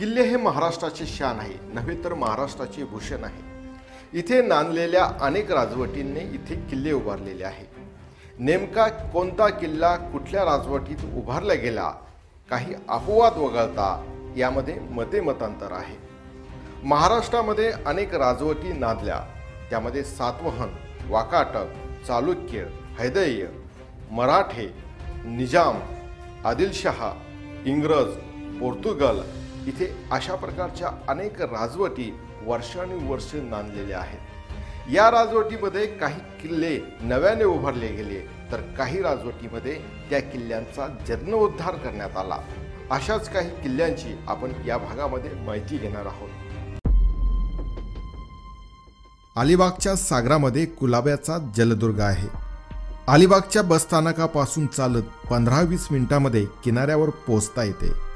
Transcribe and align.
किल्ले 0.00 0.22
हे 0.22 0.36
महाराष्ट्राचे 0.36 1.06
शान 1.06 1.38
आहे 1.40 1.54
नव्हे 1.74 1.94
तर 2.04 2.12
महाराष्ट्राचे 2.14 2.84
भूषण 2.90 3.24
आहे. 3.24 3.42
इथे 4.18 4.40
नांदलेल्या 4.42 5.04
अनेक 5.20 5.50
राजवटींनी 5.52 6.20
इथे 6.34 6.54
किल्ले 6.68 6.92
उभारलेले 6.92 7.44
आहे. 7.44 7.64
नेमका 8.38 8.86
कोणता 9.12 9.48
किल्ला 9.58 9.94
कुठल्या 10.12 10.44
राजवटीत 10.44 11.04
उभारला 11.16 11.54
गेला 11.54 11.88
काही 12.50 12.74
अपवाद 12.88 13.36
वगळता 13.38 13.88
यामध्ये 14.36 14.78
मते 14.90 15.20
मतांतर 15.20 15.72
आहे. 15.72 15.96
महाराष्ट्रामध्ये 16.84 17.70
अनेक 17.86 18.14
राजवटी 18.14 18.72
नांदल्या 18.72 19.18
त्यामध्ये 19.70 20.04
सातवहन 20.04 20.70
वाकाटक 21.10 21.74
चालुक्य 22.06 22.64
हैदय्य 23.00 23.48
मराठे 24.10 24.66
निजाम 25.26 25.80
आदिलशहा 26.46 27.12
इंग्रज 27.66 28.16
पोर्तुगल 28.60 29.20
इथे 29.66 30.06
अशा 30.10 30.34
प्रकारच्या 30.34 30.88
अनेक 31.08 31.40
राजवटी 31.42 32.18
वर्षानुवर्ष 32.42 33.34
नांदलेल्या 33.34 33.98
आहेत. 33.98 34.18
या 34.92 35.10
राजवटीमध्ये 35.10 35.86
काही 35.86 36.20
किल्ले 36.40 36.78
नव्याने 37.00 37.44
उभारले 37.44 37.88
गेले 37.88 38.20
तर 38.52 38.60
काही 38.78 39.02
राजवटीमध्ये 39.02 39.78
त्या 40.10 40.20
किल्ल्यांचा 40.20 40.86
जीर्णोद्धार 41.06 41.74
करण्यात 41.74 42.16
आला. 42.16 42.38
अशाच 42.90 43.32
काही 43.32 43.50
किल्ल्यांची 43.50 44.18
आपण 44.28 44.52
या 44.66 44.78
भागामध्ये 44.78 45.30
माहिती 45.32 45.76
घेणार 45.76 46.06
आहोत. 46.06 46.28
अलिबागच्या 49.36 49.96
सागरामध्ये 49.96 50.66
कुलाब्याचा 50.66 51.38
जलदुर्ग 51.56 52.00
आहे. 52.00 52.28
अलिबागच्या 53.08 53.62
बसस्थानकापासून 53.62 54.66
चालत 54.66 55.02
पंधरा 55.30 55.60
वीस 55.60 55.88
मिनिटांमध्ये 55.90 56.44
किनाऱ्यावर 56.64 57.08
पोहोचता 57.08 57.62
येते. 57.62 58.09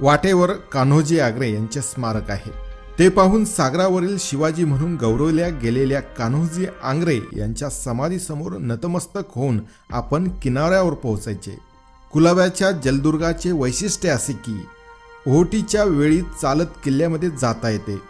वाटेवर 0.00 0.52
कान्होजी 0.52 1.18
आग्रे 1.18 1.52
यांचे 1.52 1.80
स्मारक 1.80 2.30
आहे. 2.30 2.50
ते 2.98 3.08
पाहून 3.08 3.44
सागरावरील 3.44 4.16
शिवाजी 4.20 4.64
म्हणून 4.64 4.96
गौरवल्या 4.96 5.48
गेलेल्या 5.48 6.00
कान्होजी 6.00 6.66
आंग्रे 6.82 7.20
यांच्या 7.36 7.70
समाधीसमोर 7.70 8.52
नतमस्तक 8.52 9.22
होऊन 9.34 9.60
आपण 9.90 10.28
किनाऱ्यावर 10.42 10.92
पोहोचायचे. 10.92 11.58
कुलाब्याच्या 12.12 12.70
जलदुर्गाचे 12.70 13.52
वैशिष्ट्य 13.52 14.08
असे 14.08 14.32
की 14.32 14.66
ओहोटीच्या 15.26 15.84
वेळी 15.84 16.20
चालत 16.42 16.66
किल्ल्यामध्ये 16.84 17.28
जाता 17.40 17.68
येते. 17.68 18.00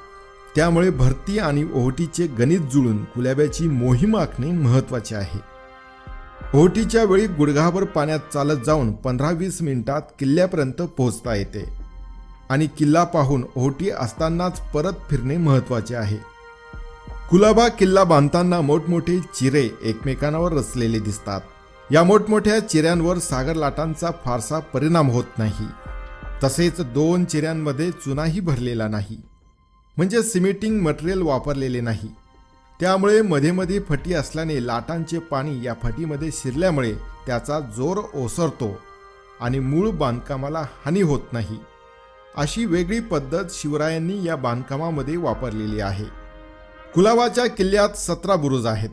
त्यामुळे 0.57 0.91
भरती 0.91 1.39
आणि 1.39 1.65
ओहोटीचे 1.75 2.27
गणित 2.27 2.61
जुळून 2.61 3.05
कुलाब्याची 3.05 3.69
मोहीम 3.69 4.17
आखणे 4.17 4.51
महत्त्वाचे 4.53 5.15
आहे. 5.15 5.54
ओहोटीच्या 6.55 7.05
वेळी 7.05 7.27
गुडघाभर 7.27 7.85
पाण्यात 7.85 8.19
चालत 8.33 8.61
जाऊन 8.67 8.93
पंधरा 8.93 9.31
वीस 9.31 9.63
मिनिटात 9.63 10.03
किल्ल्यापर्यंत 10.19 10.83
पोहोचता 10.83 11.35
येते. 11.35 11.65
आणि 12.51 12.67
किल्ला 12.67 13.05
पाहून 13.05 13.45
ओहोटी 13.57 13.91
असतानाच 13.91 14.61
परत 14.61 14.93
फिरणे 15.11 15.37
महत्त्वाचे 15.37 15.95
आहे. 15.95 16.17
कुलाबा 17.31 17.69
किल्ला 17.69 18.05
बांधताना 18.05 18.61
मोठमोठे 18.61 19.21
चिरे 19.21 19.69
एकमेकांवर 19.83 20.53
रचलेले 20.53 20.99
दिसतात. 20.99 21.41
या 21.93 22.05
मोठमोठ्या 22.05 22.69
चिऱ्यांवर 22.69 23.19
सागर 23.19 23.55
लाटांचा 23.55 24.11
फारसा 24.25 24.59
परिणाम 24.59 25.11
होत 25.11 25.39
नाही. 25.39 25.67
तसेच 26.45 26.81
दोन 26.81 27.25
चिऱ्यांमध्ये 27.25 27.91
चुनाही 27.91 28.41
भरलेला 28.41 28.89
नाही. 28.89 29.23
म्हणजे 29.97 30.23
सिमेंटिंग 30.23 30.81
मटेरियल 30.81 31.23
वापरलेले 31.23 31.81
नाही. 31.81 32.09
त्यामुळे 32.81 33.23
मध्ये 33.23 33.51
मध्ये 33.51 33.81
फटी 33.81 34.15
असल्याने 34.15 34.67
लाटांचे 34.67 35.19
पाणी 35.19 35.65
या 35.65 35.75
फटीमध्ये 35.83 36.31
शिरल्यामुळे 36.33 36.95
त्याचा 37.27 37.61
जोर 37.61 37.97
ओसरतो 38.15 38.81
आणि 39.41 39.59
मूळ 39.59 39.91
बांधकामाला 39.91 40.59
हानी 40.59 41.03
होत 41.03 41.21
नाही. 41.33 41.59
अशी 42.37 42.65
वेगळी 42.65 43.01
पद्धत 43.01 43.45
शिवरायांनी 43.51 44.25
या 44.25 44.37
बांधकामामध्ये 44.37 45.17
वापरलेली 45.17 45.81
आहे. 45.81 46.05
कुलाबाच्या 46.95 47.47
किल्ल्यात 47.47 47.89
सतरा 47.89 48.37
बुरुज 48.37 48.67
आहेत. 48.67 48.91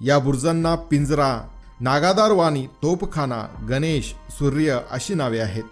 या 0.00 0.18
बुरुजांना 0.18 0.74
पिंजरा 0.74 1.48
नागादार 1.80 2.30
वाणी 2.30 2.66
तोपखाना 2.66 3.66
गणेश 3.68 4.14
सूर्य 4.30 4.78
अशी 4.90 5.14
नावे 5.14 5.38
आहेत. 5.38 5.64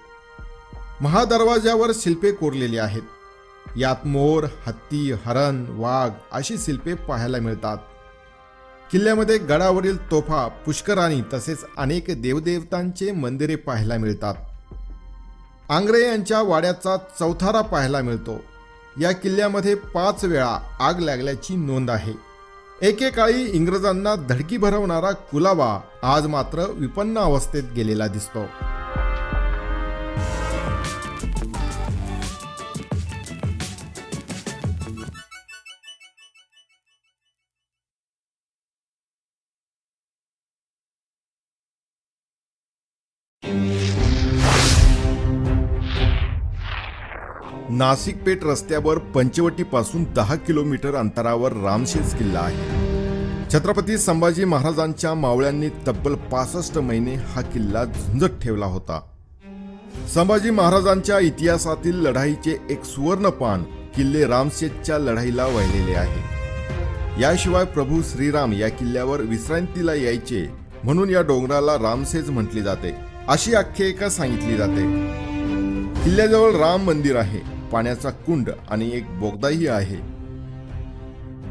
महादरवाज्यावर 1.01 1.91
शिल्पे 1.95 2.33
कोरलेली 2.33 2.79
आहेत. 2.79 3.03
यात 3.77 4.07
मोर 4.07 4.45
हत्ती 4.67 5.13
हरण 5.13 5.67
वाघ 5.69 6.11
अशी 6.33 6.59
शिल्पे 6.59 6.95
पाहायला 6.95 7.39
मिळतात. 7.39 7.77
किल्ल्यामध्ये 8.93 9.39
गडावरील 9.39 10.11
तोफा 10.11 10.49
पुष्कराणी 10.49 11.23
तसेच 11.35 11.65
अनेक 11.79 12.05
देवदेवतांचे 12.09 13.13
मंदिरे 13.13 13.57
पाहायला 13.57 13.97
मिळतात. 13.97 14.35
आंग्रे 15.71 16.09
यांच्या 16.09 16.43
वाड्याचा 16.43 16.97
चौथारा 16.97 17.61
पाहायला 17.61 18.01
मिळतो. 18.01 18.41
या 19.01 19.13
किल्ल्यामध्ये 19.13 19.75
पाच 19.75 20.25
वेळा 20.25 20.77
आग 20.81 20.99
लागल्याची 20.99 21.57
नोंद 21.57 21.91
आहे. 21.91 22.13
एकेकाळी 22.83 23.43
इंग्रजांना 23.43 24.15
धडकी 24.15 24.57
भरवणारा 24.57 25.11
कुलाबा 25.11 25.81
आज 26.03 26.27
मात्र 26.27 26.71
विपन्न 26.71 27.19
अवस्थेत 27.19 27.63
गेलेला 27.77 28.07
दिसतो. 28.07 28.45
नाशिक 47.73 48.23
पेठ 48.25 48.45
रस्त्यावर 48.45 48.99
पंचवटीपासून 48.99 50.05
दहा 50.17 50.35
किलोमीटर 50.35 50.95
अंतरावर 50.95 51.53
रामशेज 51.53 52.15
किल्ला 52.15 52.39
आहे. 52.39 53.51
छत्रपती 53.53 53.99
संभाजी 53.99 54.45
महाराजांच्या 54.45 55.15
मावळ्यांनी 55.15 55.69
तब्बल 55.69 56.15
पासष्ट 56.15 56.79
महिने 56.79 57.15
हा 57.15 57.41
किल्ला 57.41 57.85
झुंजत 57.85 58.41
ठेवला 58.43 58.67
होता. 58.67 59.01
संभाजी 60.15 60.51
महाराजांच्या 60.51 61.19
इतिहासातील 61.19 61.97
लढाईचे 61.97 62.57
एक 62.71 62.85
सुवर्णपान 62.85 63.63
किल्ले 63.97 64.27
रामशेजच्या 64.27 64.99
लढाईला 64.99 65.47
वाहिलेले 65.47 65.95
आहे. 65.95 67.21
याशिवाय 67.23 67.65
प्रभू 67.65 68.03
श्रीराम 68.03 68.53
या 68.53 68.69
किल्ल्यावर 68.69 69.21
विश्रांतीला 69.21 69.95
यायचे 69.95 70.51
म्हणून 70.85 71.11
या 71.11 71.23
डोंगराला 71.23 71.75
रामसेज 71.75 72.31
म्हटले 72.31 72.63
जाते 72.63 72.95
अशी 73.29 73.55
आख्यायिका 73.55 74.09
सांगितली 74.09 74.57
जाते. 74.57 74.83
किल्ल्याजवळ 76.05 76.53
राम 76.53 76.87
मंदिर 76.87 77.17
आहे. 77.17 77.60
पाण्याचा 77.73 78.11
कुंड 78.11 78.51
आणि 78.71 78.91
एक 78.95 79.19
बोगदाही 79.19 79.67
आहे. 79.67 80.21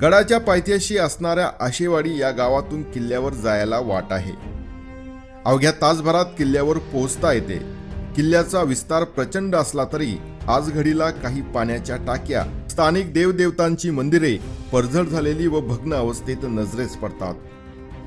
गडाच्या 0.01 0.39
पायथ्याशी 0.39 0.97
असणाऱ्या 0.97 1.49
आशेवाडी 1.59 2.17
या 2.17 2.31
गावातून 2.31 2.81
किल्ल्यावर 2.83 3.33
जायला 3.33 3.79
वाट 3.79 4.03
आहे. 4.11 4.31
अवघ्या 5.45 5.71
तासभरात 5.71 6.25
किल्ल्यावर 6.37 6.77
पोहोचता 6.77 7.33
येते. 7.33 7.79
किल्ल्याचा 8.15 8.61
विस्तार 8.61 9.03
प्रचंड 9.03 9.55
असला 9.55 9.83
तरी 9.93 10.17
आज 10.47 10.71
घडीला 10.71 11.09
काही 11.09 11.41
पाण्याच्या 11.41 11.95
टाक्या 11.95 12.67
स्थानिक 12.69 13.13
देवदेवतांची 13.13 13.89
मंदिरे 13.89 14.37
परझड 14.71 15.03
झालेली 15.03 15.47
व 15.47 15.61
भग्न 15.61 15.93
अवस्थेत 15.93 16.37
नजरेस 16.43 16.97
पडतात. 16.97 17.33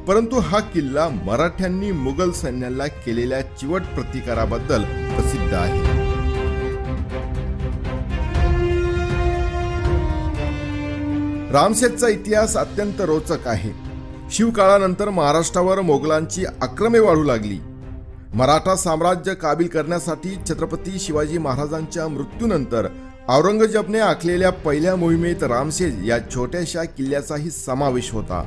परंतु 0.08 0.38
हा 0.38 0.60
किल्ला 0.60 1.08
मराठ्यांनी 1.08 1.92
मुघल 1.92 2.30
सैन्याला 2.30 2.86
केलेल्या 2.86 3.42
चिवट 3.42 3.82
प्रतिकाराबद्दल 3.82 4.82
प्रसिद्ध 4.84 5.54
आहे. 5.54 6.01
रामशेजचा 11.52 12.08
इतिहास 12.08 12.56
अत्यंत 12.56 13.00
रोचक 13.00 13.46
आहे. 13.46 13.70
शिवकाळानंतर 14.30 15.08
महाराष्ट्रावर 15.08 15.80
मोगलांची 15.80 16.44
आक्रमे 16.62 16.98
वाढू 16.98 17.22
लागली. 17.22 17.58
मराठा 18.34 18.76
साम्राज्य 18.76 19.34
काबील 19.34 19.66
करण्यासाठी 19.66 20.36
छत्रपती 20.48 20.98
शिवाजी 20.98 21.38
महाराजांच्या 21.38 22.06
मृत्यूनंतर 22.08 22.86
औरंगजेबने 23.28 23.98
आखलेल्या 23.98 24.50
पहिल्या 24.50 24.96
मोहिमेत 24.96 25.42
रामशेज 25.42 26.08
या 26.08 26.18
छोट्याशा 26.34 26.84
किल्ल्याचाही 26.84 27.50
समावेश 27.50 28.10
होता. 28.12 28.42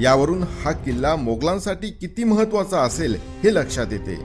यावरून 0.00 0.42
हा 0.42 0.72
किल्ला 0.72 1.16
मोगलांसाठी 1.16 1.90
किती 1.90 2.24
महत्त्वाचा 2.24 2.80
असेल 2.80 3.16
हे 3.44 3.54
लक्षात 3.54 3.86
येते. 3.92 4.18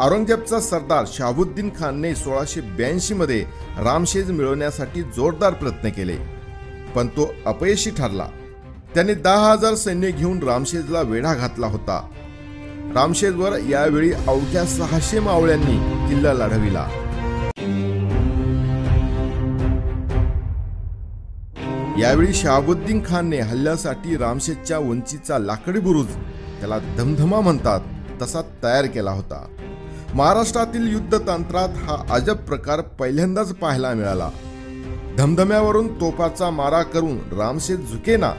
औरंगजेबचा 0.00 0.60
सरदार 0.60 1.04
शाहबुद्दीन 1.12 1.70
खानने 1.78 2.14
सोळाशे 2.14 2.60
ब्याऐंशी 2.60 3.14
मध्ये 3.14 3.44
रामशेज 3.78 4.30
मिळवण्यासाठी 4.30 5.02
जोरदार 5.02 5.52
प्रयत्न 5.52 5.88
केले. 5.88 6.41
पण 6.96 7.06
तो 7.06 7.34
अपयशी 7.46 7.90
ठरला. 7.90 8.26
त्याने 8.94 9.14
दहा 9.14 9.52
हजार 9.52 9.74
सैन्य 9.74 10.10
घेऊन 10.10 10.42
रामशेजला 10.42 11.00
वेढा 11.00 11.34
घातला 11.34 11.66
होता. 11.66 12.08
रामशेजवर 12.94 13.58
यावेळी 13.58 14.12
अवघ्या 14.12 14.64
सहाशे 14.64 15.20
मावळ्यांनी 15.20 16.08
किल्ला 16.08 16.32
लढविला. 16.32 16.88
यावेळी 21.98 22.34
शहाबुद्दीन 22.34 23.00
खानने 23.08 23.40
हल्ल्यासाठी 23.40 24.16
रामशेजच्या 24.16 24.78
उंचीचा 24.78 25.38
लाकडी 25.38 25.80
बुरुज 25.80 26.06
त्याला 26.60 26.78
धमधमा 26.78 27.40
म्हणतात 27.40 27.80
तसा 28.22 28.40
तयार 28.62 28.86
केला 28.86 29.10
होता. 29.10 29.44
महाराष्ट्रातील 30.14 30.92
युद्धतंत्रात 30.92 31.68
हा 31.68 32.14
अजब 32.14 32.36
प्रकार 32.36 32.80
पहिल्यांदाच 32.80 33.54
पाहायला 33.54 33.92
मिळाला. 33.94 34.30
धमधम्यावरून 35.18 36.00
तोफाचा 36.00 36.50
मारा 36.50 36.82
करून 36.82 37.16
रामशेज 37.16 37.90
झुकेना. 37.90 38.32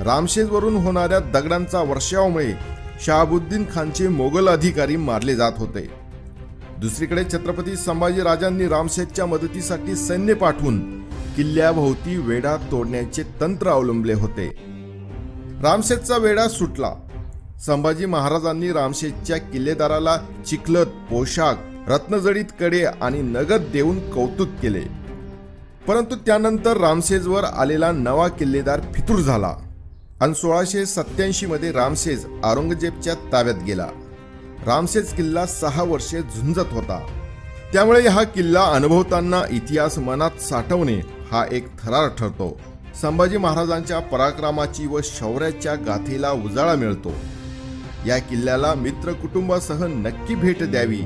रामशेजवरून 0.00 0.76
होणाऱ्या 0.76 1.18
दगडांचा 1.18 1.80
वर्षावामुळे 1.80 2.52
शहाबुद्दीन 3.06 3.64
खानचे 3.74 4.08
मोगल 4.08 4.48
अधिकारी 4.48 4.96
मारले 4.96 5.36
जात 5.36 5.52
होते. 5.56 5.90
दुसरीकडे 6.78 7.24
छत्रपती 7.24 7.76
संभाजी 7.76 8.20
राजांनी 8.20 8.68
रामशेजच्या 8.68 9.26
मदतीसाठी 9.26 9.96
सैन्य 9.96 10.34
पाठवून 10.34 11.00
किल्ल्याभोवती 11.36 12.16
वेढा 12.16 12.56
तोडण्याचे 12.56 13.22
तंत्र 13.40 13.68
अवलंबले 13.68 14.14
होते. 14.14 14.48
रामशेजचा 15.62 16.16
वेढा 16.16 16.48
सुटला. 16.48 16.94
संभाजी 17.66 18.06
महाराजांनी 18.06 18.72
रामशेजच्या 18.72 19.36
किल्लेदाराला 19.36 20.16
चिखलत 20.46 20.86
पोशाख 20.86 21.54
रत्नजडीत 21.88 22.44
कडे 22.60 22.84
आणि 22.84 23.22
नगद 23.22 23.62
देऊन 23.72 24.10
कौतुक 24.10 24.48
केले. 24.62 25.03
परंतु 25.88 26.16
त्यानंतर 26.16 26.76
रामशेजवर 26.76 27.44
आलेला 27.44 27.92
नवा 27.92 28.28
किल्लेदार 28.28 28.80
फितूर 28.94 29.20
झाला. 29.20 29.56
आणि 30.20 30.34
सोळाशे 30.34 30.86
सत्याऐंशी 30.86 31.46
मध्ये 31.46 31.72
रामशेज 31.72 32.26
औरंगजेबच्या 32.44 33.14
ताब्यात 33.14 33.56
गेला. 33.66 33.86
रामशेज 34.66 35.12
किल्ला 35.14 35.46
सहा 35.46 35.82
वर्षे 35.82 36.20
झुंजत 36.20 36.72
होता. 36.72 37.06
त्यामुळे 37.72 38.08
हा 38.08 38.22
किल्ला 38.22 38.62
अनुभवताना 38.62 39.42
इतिहास 39.50 39.98
मनात 39.98 40.42
साठवणे 40.42 41.00
हा 41.32 41.44
एक 41.52 41.68
थरार 41.82 42.08
ठरतो. 42.08 42.60
संभाजी 43.00 43.36
महाराजांच्या 43.36 43.98
पराक्रमाची 43.98 44.86
व 44.86 45.00
शौर्याच्या 45.04 45.74
गाथेला 45.74 46.30
उजाळा 46.30 46.74
मिळतो. 46.74 47.12
या 48.06 48.18
किल्ल्याला 48.18 48.74
मित्र 48.74 49.12
कुटुंबासह 49.12 49.86
नक्की 49.86 50.34
भेट 50.34 50.62
द्यावी 50.62 51.00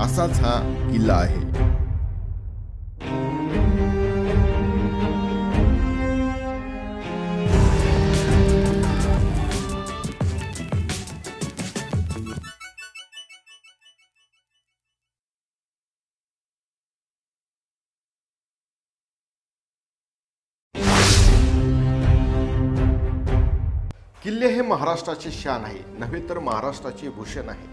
असाच 0.00 0.40
हा 0.40 0.88
किल्ला 0.92 1.14
आहे. 1.14 1.71
महाराष्ट्राची 24.72 25.30
शान 25.32 25.64
आहे 25.64 25.78
नव्हे 25.98 26.20
तर 26.28 26.38
महाराष्ट्राचे 26.38 27.08
भूषण 27.08 27.48
आहे. 27.48 27.70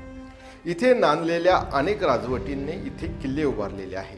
इथे 0.71 0.93
नांदलेल्या 0.93 1.57
अनेक 1.73 2.03
राजवटींनी 2.03 2.71
इथे 2.87 3.07
किल्ले 3.21 3.43
उभारलेले 3.43 3.95
आहे 3.95 4.17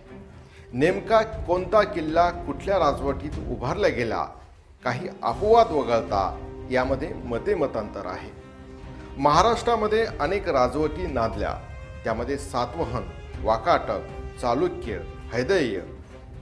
नेमका 0.73 1.21
कोणता 1.47 1.81
किल्ला 1.83 2.29
कुठल्या 2.45 2.77
राजवटीत 2.79 3.37
उभारला 3.51 3.87
गेला 3.87 4.23
काही 4.83 5.07
अपवाद 5.23 5.71
वगळता 5.71 6.23
यामध्ये 6.71 7.13
मते 7.25 7.55
मतांतर 7.55 8.05
आहे. 8.05 8.29
महाराष्ट्रामध्ये 9.17 10.05
अनेक 10.19 10.47
राजवटी 10.49 11.07
नांदल्या 11.07 11.53
त्यामध्ये 12.03 12.37
सातवहन 12.37 13.03
वाकाटक 13.43 14.07
चालुक्य 14.41 14.99
हैदय्य 15.33 15.81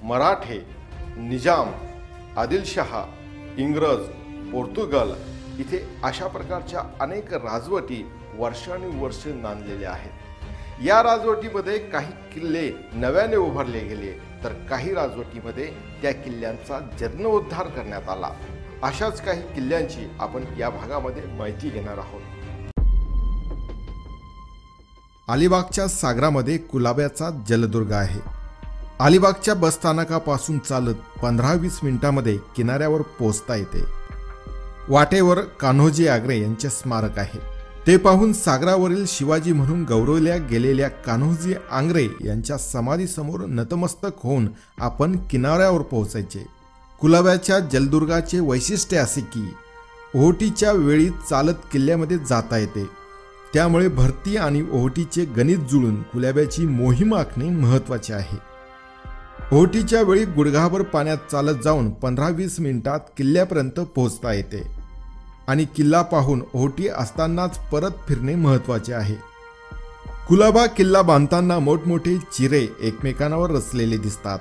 मराठे 0.03 0.59
निजाम 1.17 1.71
आदिलशहा 2.39 3.03
इंग्रज 3.57 4.05
पोर्तुगल 4.51 5.13
इथे 5.59 5.99
अशा 6.03 6.27
प्रकारच्या 6.27 6.81
अनेक 6.99 7.33
राजवटी 7.33 8.11
वर्षानुवर्ष 8.33 9.27
नांदलेल्या 9.27 9.91
आहेत. 9.91 10.11
या 10.83 11.03
राजवटीमध्ये 11.03 11.79
काही 11.79 12.11
किल्ले 12.33 12.71
नव्याने 12.93 13.35
उभारले 13.35 13.79
गेले 13.79 14.11
तर 14.43 14.53
काही 14.69 14.93
राजवटीमध्ये 14.93 15.67
त्या 16.01 16.11
किल्ल्यांचा 16.11 16.79
जीर्णोद्धार 16.99 17.67
करण्यात 17.67 18.09
आला. 18.09 18.29
अशाच 18.83 19.21
काही 19.21 19.41
किल्ल्यांची 19.41 20.07
आपण 20.19 20.43
या 20.57 20.69
भागामध्ये 20.69 21.23
माहिती 21.25 21.69
घेणार 21.69 21.97
आहोत. 21.97 22.21
अलिबागच्या 25.27 25.87
सागरामध्ये 25.87 26.57
कुलाब्याचा 26.57 27.29
जलदुर्ग 27.47 27.91
आहे. 27.91 28.19
अलिबागच्या 28.99 29.53
बसस्थानकापासून 29.53 30.59
चालत 30.59 30.95
पंधरा 31.21 31.53
वीस 31.53 31.79
मिनिटांमध्ये 31.83 32.37
किनाऱ्यावर 32.55 33.01
पोहोचता 33.01 33.55
येते. 33.55 33.98
वाटेवर 34.89 35.39
कान्होजी 35.39 36.07
आग्रे 36.07 36.41
यांचे 36.41 36.69
स्मारक 36.69 37.19
आहे. 37.19 37.39
ते 37.87 37.97
पाहून 37.97 38.33
सागरावरील 38.33 39.05
शिवाजी 39.07 39.51
म्हणून 39.51 39.83
गौरवल्या 39.83 40.37
गेलेल्या 40.37 40.87
कान्होजी 40.87 41.53
आंग्रे 41.71 42.07
यांच्या 42.25 42.57
समाधीसमोर 42.57 43.39
नतमस्तक 43.39 44.09
होऊन 44.23 44.47
आपण 44.79 45.17
किनाऱ्यावर 45.29 45.81
पोहोचायचे. 45.81 46.45
कुलाब्याच्या 47.01 47.59
जलदुर्गाचे 47.59 48.39
वैशिष्ट्य 48.39 48.97
असे 48.97 49.21
की 49.21 49.53
ओहोटीच्या 50.15 50.71
वेळी 50.71 51.09
चालत 51.29 51.53
किल्ल्यामध्ये 51.71 52.17
जाता 52.17 52.57
येते. 52.57 52.85
त्यामुळे 53.53 53.87
भरती 53.87 54.37
आणि 54.37 54.61
ओहोटीचे 54.71 55.25
गणित 55.25 55.57
जुळून 55.57 56.01
कुलाब्याची 56.01 56.65
मोहीम 56.65 57.15
आखणे 57.15 57.49
महत्त्वाचे 57.49 58.13
आहे. 58.13 58.37
ओहोटीच्या 59.55 60.01
वेळी 60.01 60.25
गुडघाभर 60.25 60.81
पाण्यात 60.81 61.17
चालत 61.31 61.59
जाऊन 61.63 61.91
पंधरा 61.91 62.29
वीस 62.29 62.59
मिनिटात 62.59 62.99
किल्ल्यापर्यंत 63.17 63.79
पोहोचता 63.79 64.33
येते. 64.33 64.78
आणि 65.49 65.65
किल्ला 65.65 66.01
पाहून 66.01 66.43
ओहोटी 66.53 66.87
असतानाच 66.87 67.59
परत 67.69 67.91
फिरणे 68.07 68.35
महत्त्वाचे 68.35 68.93
आहे. 68.93 69.15
कुलाबा 70.27 70.65
किल्ला 70.65 71.01
बांधताना 71.01 71.59
मोठमोठे 71.59 72.17
चिरे 72.17 72.67
एकमेकांवर 72.81 73.49
रचलेले 73.49 73.97
दिसतात. 73.97 74.39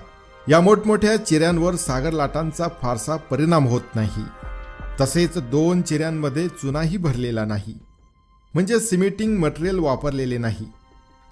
या 0.49 0.61
मोठमोठ्या 0.61 1.17
चिऱ्यांवर 1.17 1.75
सागर 1.75 2.11
लाटांचा 2.11 2.67
फारसा 2.83 3.17
परिणाम 3.17 3.67
होत 3.67 3.81
नाही. 3.95 4.25
तसेच 5.01 5.39
दोन 5.39 5.83
चिऱ्यांमध्ये 5.83 6.49
चुनाही 6.49 6.97
भरलेला 6.97 7.45
नाही. 7.45 7.79
म्हणजे 8.55 8.81
सिमेंटिंग 8.81 9.39
मटेरियल 9.39 9.79
वापरलेले 9.79 10.39
नाही. 10.39 10.67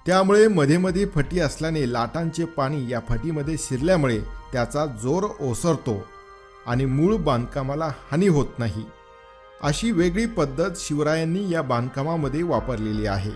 त्यामुळे 0.05 0.47
मध्ये 0.47 0.77
मध्ये 0.77 1.05
फटी 1.05 1.39
असल्याने 1.39 1.93
लाटांचे 1.93 2.45
पाणी 2.45 2.89
या 2.89 2.99
फटीमध्ये 3.09 3.55
शिरल्यामुळे 3.59 4.19
त्याचा 4.53 4.85
जोर 4.85 5.23
ओसरतो 5.41 6.05
आणि 6.67 6.85
मूळ 6.85 7.15
बांधकामाला 7.15 7.85
हानी 7.85 8.27
होत 8.27 8.59
नाही. 8.59 8.85
अशी 9.63 9.91
वेगळी 9.91 10.25
पद्धत 10.25 10.69
शिवरायांनी 10.75 11.49
या 11.49 11.61
बांधकामामध्ये 11.61 12.43
वापरलेली 12.43 13.07
आहे. 13.07 13.31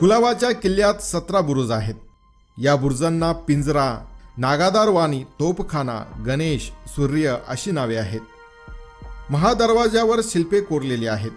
कुलाबाच्या 0.00 0.52
किल्ल्यात 0.52 0.94
सतरा 0.94 1.40
बुरुज 1.40 1.70
आहेत. 1.70 1.94
या 2.58 2.76
बुरुजांना 2.76 3.32
पिंजरा 3.32 4.04
नागादार 4.38 4.88
वाणी 4.88 5.24
तोपखाना 5.24 6.22
गणेश 6.26 6.70
सूर्य 6.88 7.36
अशी 7.48 7.70
नावे 7.70 7.96
आहेत. 7.96 8.20
महादरवाज्यावर 9.30 10.20
शिल्पे 10.24 10.60
कोरलेली 10.60 11.06
आहेत. 11.06 11.30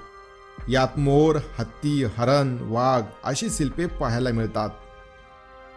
यात 0.69 0.99
मोर 0.99 1.35
हत्ती 1.59 2.03
हरण 2.03 2.57
वाघ 2.61 3.03
अशी 3.23 3.49
शिल्पे 3.49 3.85
पाहायला 3.85 4.29
मिळतात. 4.31 4.69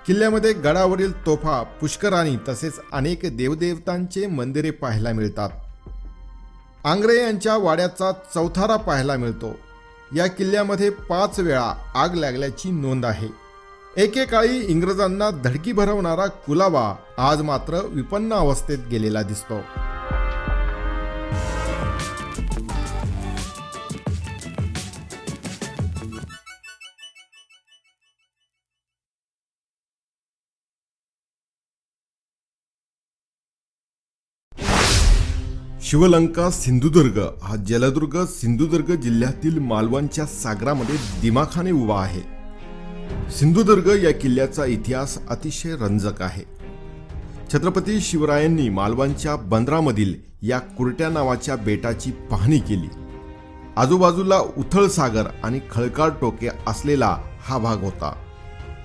किल्ल्यामध्ये 0.06 0.52
गडावरील 0.52 1.26
तोफा 1.26 1.62
पुष्कराणी 1.62 2.36
तसेच 2.48 2.80
अनेक 2.92 3.36
देवदेवतांचे 3.36 4.26
मंदिरे 4.26 4.70
पाहायला 4.70 5.12
मिळतात. 5.12 5.50
आंग्रे 6.84 7.22
यांच्या 7.22 7.56
वाड्याचा 7.56 8.12
चौथारा 8.12 8.76
पाहायला 8.76 9.16
मिळतो. 9.16 9.56
या 10.14 10.26
किल्ल्यामध्ये 10.26 10.90
पाच 10.90 11.40
वेळा 11.40 11.92
आग 11.94 12.14
लागल्याची 12.14 12.70
नोंद 12.70 13.06
आहे. 13.06 13.28
एकेकाळी 13.96 14.58
इंग्रजांना 14.58 15.30
धडकी 15.30 15.72
भरवणारा 15.72 16.26
कुलाबा 16.26 16.94
आज 17.18 17.42
मात्र 17.42 17.80
विपन्न 17.84 18.34
अवस्थेत 18.34 18.78
गेलेला 18.90 19.22
दिसतो. 19.22 19.60
शिवलंका 35.92 36.50
सिंधुदुर्ग 36.50 37.18
हा 37.42 37.56
जलदुर्ग 37.56 38.24
सिंधुदुर्ग 38.24 38.94
जिल्ह्यातील 38.94 39.58
मालवणच्या 39.58 40.26
सागरामध्ये 40.26 40.94
दिमाखाने 41.22 41.70
उभा 41.70 42.02
आहे. 42.02 42.20
सिंधुदुर्ग 43.30 44.04
या 44.04 44.12
किल्ल्याचा 44.12 44.64
इतिहास 44.64 45.18
अतिशय 45.28 45.72
रंजक 45.72 46.22
आहे. 46.22 46.44
छत्रपती 47.52 48.00
शिवरायांनी 48.00 48.68
मालवणच्या 48.68 49.36
बंदरामधील 49.36 50.14
या 50.42 50.58
कुरट्या 50.58 51.08
नावाच्या 51.08 51.56
बेटाची 51.56 52.10
पाहणी 52.10 52.58
केली. 52.58 52.88
आजूबाजूला 53.76 54.38
उथळ 54.38 54.86
सागर 54.86 55.24
आणि 55.44 55.60
खळकाळ 55.70 56.08
टोके 56.08 56.48
असलेला 56.66 57.18
हा 57.40 57.58
भाग 57.58 57.76
होता. 57.76 58.14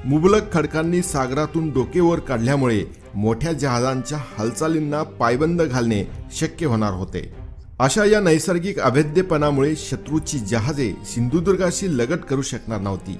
मुबलक 0.05 0.53
खडकांनी 0.53 1.01
सागरातून 1.01 1.69
डोकेवर 1.69 2.19
काढल्यामुळे 2.19 2.85
मोठ्या 3.17 3.53
जहाजांच्या 3.53 4.17
हालचालींना 4.17 5.03
पायबंद 5.03 5.61
घालणे 5.61 6.03
शक्य 6.35 6.65
होणार 6.65 6.93
होते. 6.93 7.33
अशा 7.79 8.05
या 8.05 8.19
नैसर्गिक 8.19 8.79
अभेद्यपणामुळे 8.79 9.75
शत्रूची 9.75 10.39
जहाजे 10.39 10.93
सिंधुदुर्गाशी 11.05 11.97
लगट 11.97 12.19
करू 12.19 12.41
शकणार 12.41 12.79
नव्हती. 12.79 13.17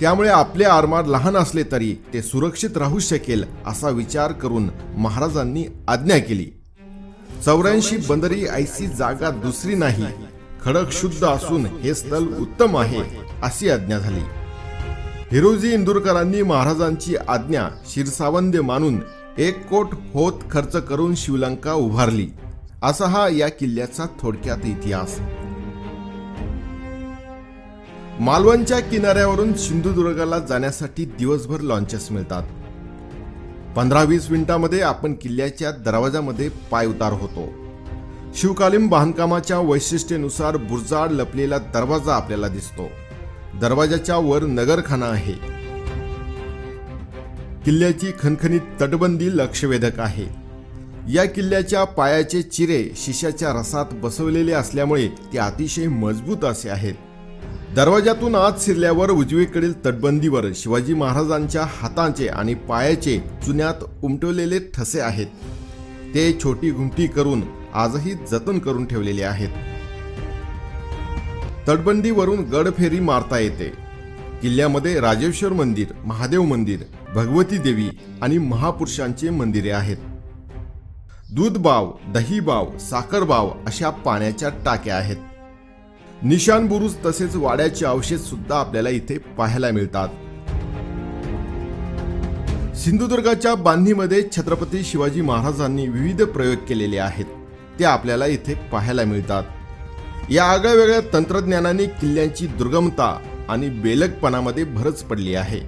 त्यामुळे 0.00 0.28
आपले 0.28 0.64
आरमार 0.64 1.04
लहान 1.04 1.36
असले 1.36 1.62
तरी 1.62 1.94
ते 2.12 2.22
सुरक्षित 2.22 2.76
राहू 2.76 2.98
शकेल 2.98 3.44
असा 3.66 3.88
विचार 3.88 4.32
करून 4.32 4.68
महाराजांनी 4.96 5.64
आज्ञा 5.88 6.18
केली. 6.18 6.46
चौऱ्याऐंशी 7.44 7.96
बंदरी 8.08 8.46
ऐसी 8.46 8.86
जागा 8.86 9.30
दुसरी 9.30 9.74
नाही 9.74 10.06
खडक 10.64 10.92
शुद्ध 10.92 11.24
असून 11.24 11.66
हे 11.66 11.94
स्थल 11.94 12.26
उत्तम 12.38 12.76
आहे 12.76 13.02
अशी 13.42 13.70
आज्ञा 13.70 13.98
झाली. 13.98 14.22
हिरोजी 15.32 15.72
इंदुरकरांनी 15.72 16.42
महाराजांची 16.42 17.16
आज्ञा 17.28 17.68
शिरसावंदे 17.86 18.60
मानून 18.60 19.00
एक 19.38 19.68
कोट 19.68 19.86
होत 20.14 20.32
खर्च 20.50 20.76
करून 20.76 21.14
शिवलंका 21.14 21.72
उभारली. 21.72 22.28
असा 22.82 23.06
हा 23.06 23.28
या 23.28 23.48
किल्ल्याचा 23.48 24.04
थोडक्यात 24.20 24.58
इतिहास. 24.64 25.18
मालवणच्या 28.20 28.80
किनाऱ्यावरून 28.80 29.52
सिंधुदुर्गाला 29.52 30.38
जाण्यासाठी 30.38 31.04
दिवसभर 31.04 31.60
लॉन्चेस 31.60 32.12
मिळतात. 32.12 32.42
पंधरा 33.76 34.02
वीस 34.02 34.30
मिनिटांमध्ये 34.30 34.80
आपण 34.80 35.14
किल्ल्याच्या 35.14 35.70
दरवाजामध्ये 35.70 36.48
पाय 36.48 36.86
उतार 36.86 37.12
होतो. 37.12 37.48
शिवकालीन 38.34 38.86
बांधकामाच्या 38.86 39.58
वैशिष्ट्येनुसार 39.58 40.56
बुरजाड 40.56 41.10
लपलेला 41.10 41.58
दरवाजा 41.58 42.14
आपल्याला 42.14 42.48
दिसतो. 42.48 42.88
दरवाजाच्या 43.60 44.16
वर 44.16 44.42
नगरखाना 44.42 45.06
आहे. 45.06 45.32
किल्ल्याची 47.64 48.12
खणखणीत 48.20 48.60
तटबंदी 48.80 49.28
लक्षवेधक 49.28 50.00
आहे. 50.00 50.26
या 51.08 51.24
किल्ल्याच्या 51.24 51.84
पायाचे 51.84 52.42
चिरे 52.42 52.92
शिशाच्या 52.96 53.52
रसात 53.52 53.84
बसवलेले 53.92 54.52
असल्यामुळे 54.52 55.08
ते 55.08 55.38
अतिशय 55.38 55.86
मजबूत 55.86 56.44
असे 56.44 56.68
आहेत. 56.68 56.94
दरवाजातून 57.76 58.34
आत 58.34 58.52
शिरल्यावर 58.60 59.10
उजवीकडील 59.10 59.86
तटबंदीवर 59.86 60.46
शिवाजी 60.54 60.94
महाराजांच्या 60.94 61.64
हातांचे 61.64 62.28
आणि 62.28 62.54
पायाचे 62.54 63.18
चुन्यात 63.18 63.74
उमटवलेले 64.02 64.58
ठसे 64.58 65.00
आहेत. 65.00 65.26
ते 66.14 66.38
छोटी 66.42 66.70
घुमटी 66.70 67.06
करून 67.06 67.42
आजही 67.74 68.14
जतन 68.30 68.58
करून 68.58 68.86
ठेवलेले 68.86 69.22
आहेत. 69.22 69.48
तटबंदीवरून 71.68 72.40
गडफेरी 72.40 73.00
मारता 73.00 73.38
येते. 73.38 73.72
किल्ल्यामध्ये 74.42 75.00
राजेश्वर 75.00 75.52
मंदिर 75.52 75.86
महादेव 76.04 76.42
मंदिर 76.42 76.80
भगवती 77.14 77.58
देवी 77.58 77.88
आणि 78.22 78.38
महापुरुषांचे 78.38 79.30
मंदिरे 79.30 79.70
आहेत. 79.70 79.96
दूधबाव 81.32 81.92
दहीबाव 82.14 82.78
साखरबाव 82.78 83.50
अशा 83.66 83.90
पाण्याच्या 83.90 84.48
टाक्या 84.48 84.96
आहेत. 84.96 85.16
निशान 86.22 86.66
बुरुज 86.66 86.94
तसेच 87.06 87.36
वाड्याचे 87.36 87.86
अवशेष 87.86 88.20
सुद्धा 88.20 88.56
आपल्याला 88.56 88.88
इथे 88.88 89.18
पाहायला 89.18 89.70
मिळतात. 89.70 90.08
सिंधुदुर्गाच्या 92.76 93.54
बांधणीमध्ये 93.54 94.22
छत्रपती 94.36 94.82
शिवाजी 94.82 95.20
महाराजांनी 95.20 95.88
विविध 95.88 96.22
प्रयोग 96.22 96.56
केलेले 96.68 96.98
आहेत. 96.98 97.24
ते 97.78 97.84
आपल्याला 97.84 98.26
इथे 98.26 98.54
पाहायला 98.54 99.04
मिळतात. 99.04 99.42
या 100.30 100.44
आगळ्यावेगळ्या 100.44 101.00
तंत्रज्ञानाने 101.12 101.84
किल्ल्यांची 101.84 102.46
दुर्गमता 102.46 103.18
आणि 103.48 103.68
बेलकपणामध्ये 103.68 104.64
भरच 104.64 105.02
पडली 105.02 105.34
आहे. 105.34 105.60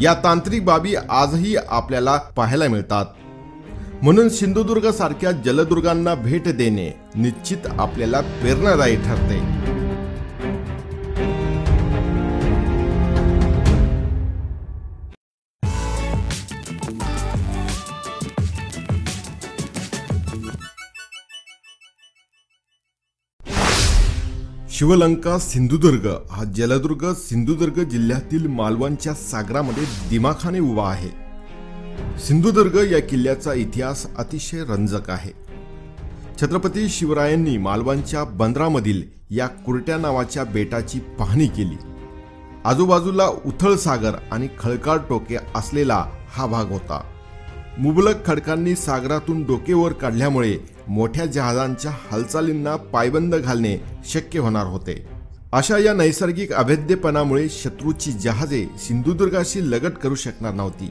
या 0.00 0.14
तांत्रिक 0.14 0.64
बाबी 0.64 0.94
आजही 1.10 1.56
आपल्याला 1.68 2.16
पाहायला 2.16 2.68
मिळतात. 2.68 3.06
म्हणून 4.02 4.28
सिंधुदुर्ग 4.28 4.90
सारख्या 4.90 5.32
जलदुर्गांना 5.32 6.14
भेट 6.14 6.48
देणे 6.48 7.00
निश्चित 7.14 7.66
आपल्याला 7.66 8.20
प्रेरणादायी 8.20 8.96
ठरते. 8.96 9.57
शिवलंका 24.78 25.38
सिंधुदुर्ग 25.38 26.28
हा 26.30 26.44
जलदुर्ग 26.44 27.12
सिंधुदुर्ग 27.12 27.82
जिल्ह्यातील 27.82 28.46
मालवणच्या 28.46 29.14
सागरामध्ये 29.14 29.84
दिमाखाने 30.10 30.60
उभा 30.60 30.90
आहे. 30.90 31.08
सिंधुदुर्ग 32.18 32.92
या 32.92 33.00
किल्ल्याचा 33.00 33.52
इतिहास 33.52 34.06
अतिशय 34.16 34.58
रंजक 34.58 35.10
आहे. 35.10 35.32
छत्रपती 36.40 36.88
शिवरायांनी 36.88 37.56
मालवणच्या 37.56 38.24
बंदरामधील 38.24 39.02
या 39.30 39.46
कुरट्या 39.46 39.96
नावाच्या 39.96 40.44
बेटाची 40.44 40.98
पाहणी 40.98 41.46
केली. 41.46 41.76
आजूबाजूला 42.64 43.26
उथळ 43.26 43.74
सागर 43.74 44.12
आणि 44.32 44.48
खळकाळ 44.58 44.96
टोके 44.96 45.36
असलेला 45.54 46.04
हा 46.28 46.46
भाग 46.46 46.66
होता. 46.66 47.02
मुबलक 47.78 48.26
खडकांनी 48.26 48.76
सागरातून 48.76 49.42
डोकेवर 49.42 49.92
काढल्यामुळे 49.92 50.77
मोठ्या 50.88 51.26
जहाजांच्या 51.26 51.90
हालचालींना 51.90 52.76
पायबंद 52.76 53.34
घालणे 53.34 53.76
शक्य 54.06 54.38
होणार 54.38 54.66
होते. 54.66 55.06
अशा 55.52 55.78
या 55.78 55.92
नैसर्गिक 55.92 56.52
अभेद्यपणामुळे 56.52 57.48
शत्रूची 57.48 58.12
जहाजे 58.12 58.66
सिंधुदुर्गाशी 58.78 59.70
लगट 59.70 59.92
करू 59.92 60.14
शकणार 60.14 60.54
नव्हती. 60.54 60.90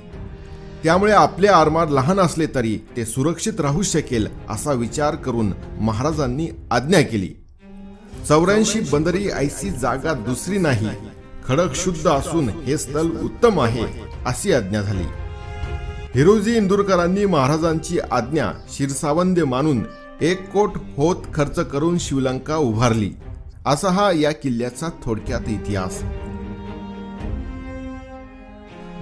त्यामुळे 0.84 1.12
आपले 1.12 1.48
आरमार 1.48 1.89
लहान 1.89 2.20
असले 2.20 2.48
तरी 2.48 2.77
ते 2.98 3.06
सुरक्षित 3.06 3.62
राहू 3.62 3.82
शकेल 3.82 4.27
असा 4.50 4.72
विचार 4.72 5.16
करून 5.16 5.54
महाराजांनी 5.82 6.48
आज्ञा 6.72 7.01
केली. 7.01 7.30
चौऱ्याऐंशी 8.30 8.80
बंदरी 8.80 9.27
ऐसी 9.30 9.70
जागा 9.72 10.13
दुसरी 10.13 10.58
नाही 10.58 10.88
खडक 11.48 11.75
शुद्ध 11.75 12.08
असून 12.08 12.50
हे 12.50 12.77
स्थल 12.77 13.12
उत्तम 13.22 13.60
आहे 13.60 13.86
अशी 14.25 14.54
आज्ञा 14.54 14.82
झाली. 14.82 15.06
हिरोजी 16.17 16.55
इंदुरकरांनी 16.57 17.25
महाराजांची 17.25 18.00
आज्ञा 18.12 18.51
शिरसावंद 18.74 19.39
मानून 19.39 19.83
एक 20.21 20.51
कोट 20.51 20.69
होत 20.97 21.15
खर्च 21.33 21.59
करून 21.59 21.97
शिवलंका 21.97 22.55
उभारली. 22.55 23.12
असा 23.65 23.89
हा 23.89 24.12
या 24.12 24.31
किल्ल्याचा 24.31 24.88
थोडक्यात 25.03 25.41
इतिहास. 25.47 26.01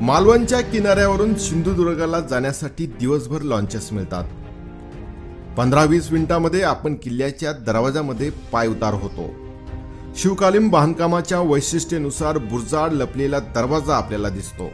मालवणच्या 0.02 0.62
किनाऱ्यावरून 0.62 1.36
सिंधुदुर्गाला 1.36 2.20
जाण्यासाठी 2.20 2.86
दिवसभर 2.86 3.42
लॉन्चेस 3.42 3.94
मिळतात. 3.94 4.24
पंधरा 5.58 5.84
वीस 5.84 6.12
मिनिटांमध्ये 6.12 6.62
आपण 6.62 6.96
किल्ल्याच्या 6.96 7.52
दरवाजामध्ये 7.52 8.30
पाय 8.30 8.68
उतार 8.68 8.94
होतो. 8.94 9.30
शिवकालीन 10.16 10.70
बांधकामाच्या 10.70 11.40
वैशिष्ट्येनुसार 11.40 12.38
बुरजाड 12.38 12.94
लपलेला 12.94 13.40
दरवाजा 13.40 13.96
आपल्याला 13.96 14.30
दिसतो. 14.30 14.70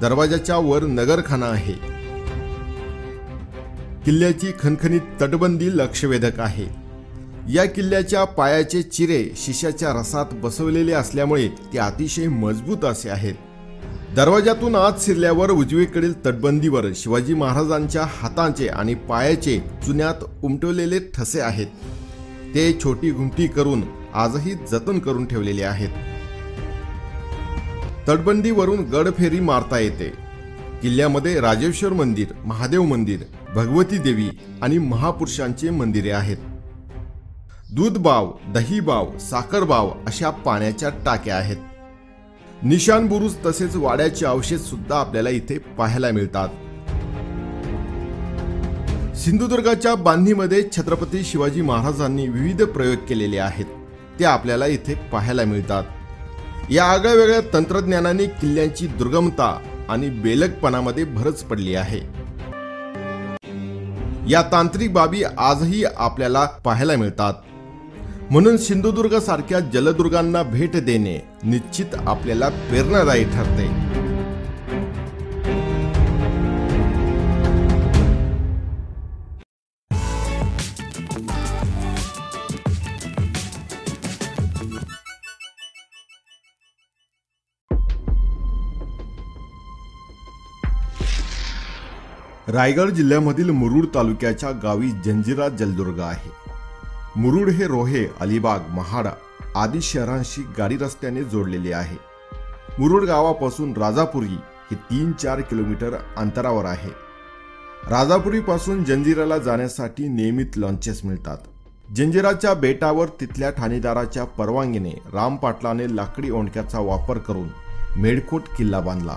दरवाजाच्या 0.00 0.56
वर 0.56 0.82
नगरखाना 0.82 1.46
आहे. 1.46 1.72
किल्ल्याची 4.04 4.52
खणखणीत 4.60 5.00
तटबंदी 5.22 5.68
लक्षवेधक 5.68 6.40
आहे. 6.40 6.66
या 7.52 7.64
किल्ल्याच्या 7.64 8.24
पायाचे 8.24 8.82
चिरे 8.82 9.32
शिशाच्या 9.36 9.92
रसात 9.92 10.26
बसवलेले 10.32 10.92
असल्यामुळे 10.92 11.48
ते 11.48 11.78
अतिशय 11.78 12.28
मजबूत 12.28 12.84
असे 12.84 13.10
आहेत. 13.10 13.34
दरवाजातून 14.16 14.76
आत 14.76 14.92
शिरल्यावर 15.00 15.50
उजवीकडील 15.50 16.26
तटबंदीवर 16.26 16.84
शिवाजी 16.94 17.34
महाराजांच्या 17.34 18.06
हातांचे 18.08 18.68
आणि 18.68 18.94
पायाचे 18.94 19.58
चुन्यात 19.86 20.24
उमटवलेले 20.42 20.98
ठसे 20.98 21.40
आहेत. 21.40 21.66
ते 22.54 22.78
छोटी 22.84 23.10
घुमटी 23.10 23.46
करून 23.46 23.82
आजही 24.14 24.54
जतन 24.54 24.98
करून 24.98 25.26
ठेवलेले 25.26 25.62
आहेत. 25.62 25.88
तटबंदीवरून 28.08 28.80
गडफेरी 28.80 29.40
मारता 29.40 29.78
येते. 29.78 30.12
किल्ल्यामध्ये 30.82 31.40
राजेश्वर 31.40 31.92
मंदिर 31.92 32.26
महादेव 32.44 32.82
मंदिर 32.82 33.18
भगवती 33.54 33.98
देवी 33.98 34.28
आणि 34.62 34.78
महापुरुषांचे 34.78 35.70
मंदिरे 35.70 36.10
आहेत. 36.10 36.36
दूधबाव 37.72 38.32
दहीबाव 38.54 39.18
साखरबाव 39.18 39.90
अशा 40.06 40.30
पाण्याच्या 40.30 40.88
टाक्या 40.88 41.36
आहेत. 41.36 41.56
निशान 42.62 43.06
बुरुज 43.06 43.34
तसेच 43.46 43.76
वाड्याचे 43.76 44.26
अवशेष 44.26 44.60
सुद्धा 44.60 44.96
आपल्याला 44.96 45.30
इथे 45.30 45.58
पाहायला 45.58 46.10
मिळतात. 46.10 46.48
सिंधुदुर्गाच्या 49.16 49.94
बांधणीमध्ये 49.94 50.62
छत्रपती 50.76 51.22
शिवाजी 51.24 51.60
महाराजांनी 51.60 52.28
विविध 52.28 52.62
प्रयोग 52.62 53.06
केलेले 53.08 53.38
आहेत. 53.38 53.64
ते 54.20 54.24
आपल्याला 54.24 54.66
इथे 54.66 54.94
पाहायला 54.94 55.44
मिळतात. 55.44 55.84
या 56.70 56.84
आगळ्या 56.84 57.14
वेगळ्या 57.14 57.40
तंत्रज्ञानाने 57.52 58.26
किल्ल्यांची 58.26 58.86
दुर्गमता 58.86 59.58
आणि 59.88 60.10
बेलकपणामध्ये 60.10 61.04
भरच 61.04 61.42
पडली 61.42 61.74
आहे. 61.74 62.00
या 64.30 64.42
तांत्रिक 64.42 64.92
बाबी 64.92 65.22
आजही 65.38 65.84
आपल्याला 65.96 66.44
पाहायला 66.44 66.96
मिळतात. 66.96 67.34
म्हणून 68.30 68.56
सिंधुदुर्ग 68.56 69.18
सारख्या 69.18 69.60
जलदुर्गांना 69.60 70.42
भेट 70.42 70.76
देणे 70.76 71.28
निश्चित 71.42 71.94
आपल्याला 72.06 72.48
प्रेरणादायी 72.48 73.24
ठरते. 73.24 73.83
रायगड 92.54 92.90
जिल्ह्यामधील 92.90 93.50
मुरुड 93.50 93.86
तालुक्याच्या 93.94 94.50
गावी 94.50 94.90
जंजिरा 94.90 95.48
जलदुर्ग 95.48 96.00
आहे. 96.00 96.30
मुरुड 97.16 97.48
हे 97.48 97.66
रोहे 97.66 98.06
अलिबाग 98.20 98.58
महाडा 98.70 99.10
आदी 99.56 99.80
शहरांशी 99.80 100.42
गाडी 100.58 100.76
रस्त्याने 100.76 101.24
जोडलेले 101.24 101.72
आहे. 101.72 101.96
मुरुड 102.78 103.04
गावापासून 103.04 103.72
राजापुरी 103.76 104.38
हे 104.70 104.74
तीन 104.74 105.12
चार 105.12 105.40
किलोमीटर 105.40 105.94
अंतरावर 106.16 106.64
आहे. 106.64 106.90
राजापुरीपासून 107.90 108.84
जंजिराला 108.84 109.38
जाण्यासाठी 109.38 110.08
नियमित 110.08 110.56
लॉन्चेस 110.56 111.04
मिळतात. 111.04 111.38
जंजिराच्या 111.96 112.54
बेटावर 112.54 113.06
तिथल्या 113.20 113.50
ठाणेदाराच्या 113.50 114.24
परवानगीने 114.24 114.92
राम 115.12 115.36
पाटलाने 115.36 115.96
लाकडी 115.96 116.30
ओंडक्याचा 116.30 116.78
वापर 116.78 117.18
करून 117.18 117.48
मेढकोट 117.96 118.42
किल्ला 118.58 118.80
बांधला. 118.80 119.16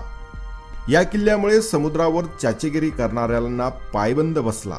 या 0.88 1.02
किल्ल्यामुळे 1.02 1.60
समुद्रावर 1.62 2.24
चाचेगिरी 2.42 2.90
करणाऱ्यांना 2.90 3.68
पायबंद 3.68 4.38
बसला 4.38 4.76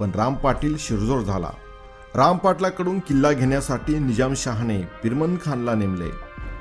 पण 0.00 0.10
राम 0.14 0.34
पाटील 0.34 0.76
शिरजोर 0.78 1.20
झाला. 1.20 1.50
राम 2.14 2.36
पाटलाकडून 2.36 2.98
किल्ला 2.98 3.32
घेण्यासाठी 3.32 3.98
निजामशहाने 3.98 4.78
पिरमन 5.02 5.36
खानला 5.44 5.74
नेमले. 5.74 6.08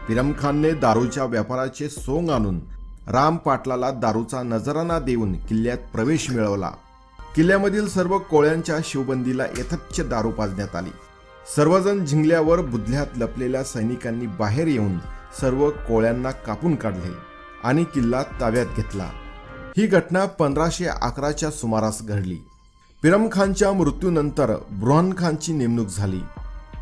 पिरम 0.07 0.31
खानने 0.39 0.71
दारूच्या 0.71 1.25
व्यापाराचे 1.25 1.89
सोंग 1.89 2.29
आणून 2.29 2.59
राम 3.07 3.37
पाटलाला 3.37 3.91
दारूचा 3.91 4.41
नजराना 4.43 4.99
देऊन 4.99 5.33
किल्ल्यात 5.33 5.77
प्रवेश 5.93 6.29
मिळवला. 6.31 6.71
किल्ल्यामधील 7.35 7.87
सर्व 7.87 8.17
कोळ्यांच्या 8.17 8.77
शिवबंदीला 8.83 9.45
यथच्छ 9.45 10.01
दारू 10.01 10.31
पाजण्यात 10.31 10.75
आली. 10.75 10.91
सर्वजण 11.55 12.05
झिंगल्यावर 12.05 12.61
बुधल्यात 12.61 13.17
लपलेल्या 13.17 13.63
सैनिकांनी 13.63 14.27
बाहेर 14.27 14.67
येऊन 14.67 14.97
सर्व 15.41 15.69
कोळ्यांना 15.69 16.31
कापून 16.31 16.75
काढले. 16.75 17.26
आणि 17.67 17.83
किल्ला 17.83 18.21
ताब्यात 18.41 18.75
घेतला. 18.75 19.09
ही 19.77 19.87
घटना 19.87 20.25
पंधराशे 20.25 20.85
अकराच्या 20.85 21.49
सुमारास 21.51 22.01
घडली. 22.01 22.37
पिरम 23.03 23.27
खानच्या 23.31 23.71
मृत्यूनंतर 23.71 24.53
बुरहान 24.71 25.11
खानची 25.17 25.53
नेमणूक 25.53 25.87
झाली. 25.87 26.21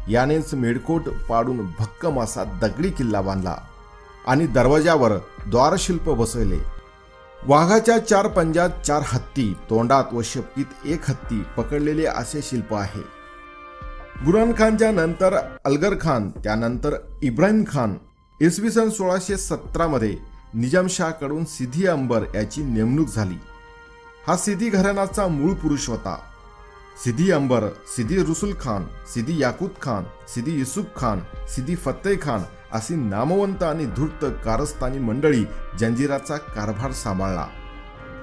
यानेच 0.10 0.54
मेडकोट 0.54 1.10
पाडून 1.30 1.66
भक्कम 1.80 2.20
असा 2.22 2.44
दगडी 2.62 2.90
किल्ला 2.90 3.22
बांधला 3.22 3.56
आणि 4.28 4.48
दरवाजावर 4.48 5.18
द्वारशिल्प 5.48 6.10
बसवले. 6.10 6.60
वाघाच्या 7.48 7.98
चार 7.98 8.28
पंजात 8.28 8.70
चार 8.86 9.02
हत्ती 9.06 9.52
तोंडात 9.70 10.14
व 10.14 10.22
शेपटीत 10.24 10.86
एक 10.86 11.10
हत्ती 11.10 11.42
पकडलेले 11.58 12.06
असे 12.06 12.42
शिल्प 12.42 12.74
आहे. 12.74 13.02
बुरहान 14.26 14.52
खानच्या 14.58 14.92
नंतर 14.92 15.36
अलगर 15.66 15.96
खान 16.02 16.30
त्यानंतर 16.44 16.96
इब्राहिम 17.22 17.64
खान 17.68 17.96
इसवी 18.40 18.70
सन 18.72 18.90
सोळाशे 18.90 19.38
सतरामध्ये 19.38 20.16
निजामशाहकडून 20.54 21.46
सिद्धी 21.46 21.86
अंबर 21.86 22.24
याची 22.36 22.64
नेमणूक 22.64 23.08
झाली. 23.08 23.38
हा 24.28 24.38
सिद्धी 24.38 24.70
घराण्याचा 24.70 25.28
मूळ 25.28 25.54
पुरुष 25.54 25.90
होता. 25.90 26.18
सिद्धी 27.04 27.32
अंबर 27.32 27.68
सिद्धी 27.96 28.24
रुसुल 28.24 28.54
खान 28.62 28.86
सिद्धी 29.14 29.42
याकूत 29.42 29.70
खान 29.82 30.04
सिद्धी 30.28 30.52
युसुफ 30.52 30.86
खान 30.96 31.20
सिद्धी 31.56 31.76
फतेह 31.76 32.18
खान 32.22 32.42
अशी 32.72 32.96
नामवंत 32.96 33.64
आणि 33.64 33.86
धूर्त 33.86 34.26
कारस्थानी 34.46 35.00
मंडळी 35.00 35.46
जंजिराचा 35.80 36.38
कारभार 36.38 36.92
सांभाळला. 36.92 37.48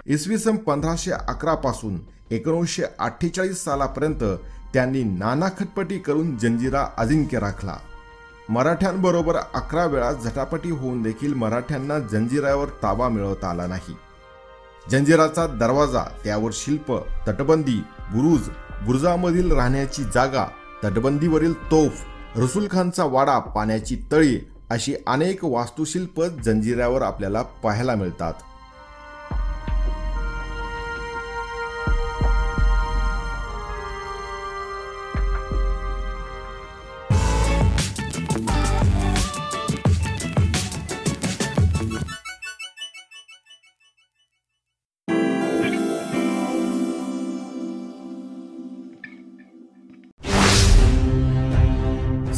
इसवी 0.07 0.38
सन 0.38 0.57
पंधराशे 0.57 1.11
अकरा 1.11 1.55
पासून 1.55 2.00
एकोणीसशे 2.31 2.83
अठ्ठेचाळीस 2.99 3.64
सालापर्यंत 3.64 4.25
त्यांनी 4.75 5.02
नाना 5.05 5.49
खटपटी 5.49 5.99
करून 5.99 6.37
जंजिरा 6.38 6.87
अजिंक्य 6.97 7.38
राखला. 7.38 7.76
मराठ्यांबरोबर 8.52 9.37
अकरा 9.54 9.85
वेळा 9.85 10.12
झटापटी 10.12 10.71
होऊन 10.71 11.02
देखील 11.02 11.35
मराठ्यांना 11.35 11.99
जंजिरावर 11.99 12.68
ताबा 12.82 13.09
मिळवता 13.09 13.49
आला 13.50 13.66
नाही. 13.66 13.94
जंजिराचा 14.90 15.47
दरवाजा 15.47 16.02
त्यावर 16.25 16.50
शिल्प 16.52 16.93
तटबंदी 17.28 17.78
बुरुज 18.12 18.49
बुरुजामधील 18.86 19.52
राहण्याची 19.52 20.04
जागा 20.04 20.47
तटबंदीवरील 20.84 21.52
तोफ 21.71 22.04
रसूल 22.36 22.67
खानचा 22.71 23.04
वाडा 23.04 23.38
पाण्याची 23.38 23.97
तळी 24.12 24.38
अशी 24.71 24.95
अनेक 25.06 25.45
वास्तुशिल्प 25.45 26.23
जंजिऱ्यावर 26.45 27.02
आपल्याला 27.02 27.43
पाहायला 27.43 27.95
मिळतात. 27.95 28.34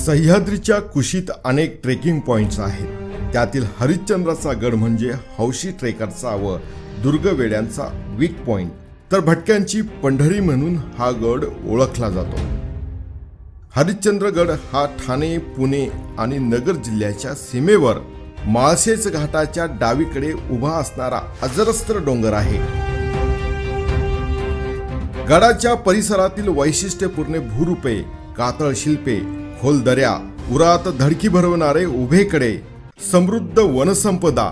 सह्याद्रीच्या 0.06 0.78
कुशीत 0.82 1.30
अनेक 1.44 1.78
ट्रेकिंग 1.82 2.18
पॉईंट्स 2.20 2.58
आहेत. 2.60 2.86
त्यातील 3.32 3.64
हरिश्चंद्राचा 3.78 4.52
गड 4.52 4.74
म्हणजे 4.74 5.12
हौशी 5.36 5.70
ट्रेकरचा 5.70 6.34
व 6.36 6.56
दुर्गवेड्यांचा 7.02 7.84
वीक 8.18 8.34
पॉईंट 8.46 8.70
तर 9.12 9.20
भटक्यांची 9.20 9.80
पंढरी 10.02 10.40
म्हणून 10.40 10.76
हा 10.98 11.10
गड 11.22 11.44
ओळखला 11.66 12.10
जातो. 12.10 12.40
हरिश्चंद्रगड 13.76 14.50
हा 14.72 14.84
ठाणे 14.98 15.36
पुणे 15.38 15.86
आणि 16.18 16.38
नगर 16.38 16.72
जिल्ह्याच्या 16.84 17.34
सीमेवर 17.34 17.98
माळशेज 18.46 19.08
घाटाच्या 19.08 19.66
डावीकडे 19.80 20.32
उभा 20.50 20.72
असणारा 20.78 21.20
अजरस्त्र 21.42 22.04
डोंगर 22.06 22.32
आहे. 22.32 22.58
गडाच्या 25.28 25.74
परिसरातील 25.74 26.48
वैशिष्ट्यपूर्ण 26.48 27.38
भूरूपे 27.48 27.96
कातळ 28.36 28.72
शिल्पे 28.76 29.43
खोल 29.64 29.78
दऱ्या 29.80 30.10
उरात 30.52 30.88
धडकी 30.98 31.28
भरवणारे 31.28 31.84
उभेकडे 31.84 32.50
समृद्ध 33.12 33.58
वनसंपदा 33.58 34.44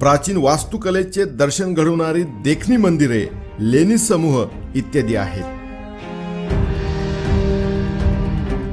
प्राचीन 0.00 0.36
वास्तुकलेचे 0.36 1.24
दर्शन 1.24 1.74
घडवणारी 1.74 2.22
देखणी 2.44 2.76
मंदिरे 2.76 3.22
लेणी 3.60 3.98
समूह 3.98 4.42
इत्यादी 4.74 5.16
आहेत. 5.16 5.44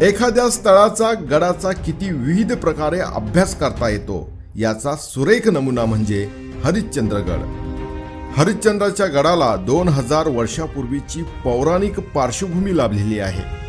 एखाद्या 0.03 0.49
स्थळाचा 0.49 1.13
गडाचा 1.31 1.71
किती 1.85 2.11
विविध 2.11 2.53
प्रकारे 2.53 2.99
अभ्यास 2.99 3.55
करता 3.59 3.89
येतो 3.89 4.29
याचा 4.55 4.95
सुरेख 4.95 5.47
नमुना 5.47 5.85
म्हणजे 5.85 6.27
हरिश्चंद्रगड. 6.63 7.43
हरिश्चंद्राच्या 8.37 9.07
गडाला 9.07 9.55
दोन 9.55 9.87
हजार 9.87 10.27
वर्षापूर्वीची 10.27 11.23
पौराणिक 11.43 11.99
पार्श्वभूमी 11.99 12.77
लाभलेली 12.77 13.19
आहे. 13.19 13.62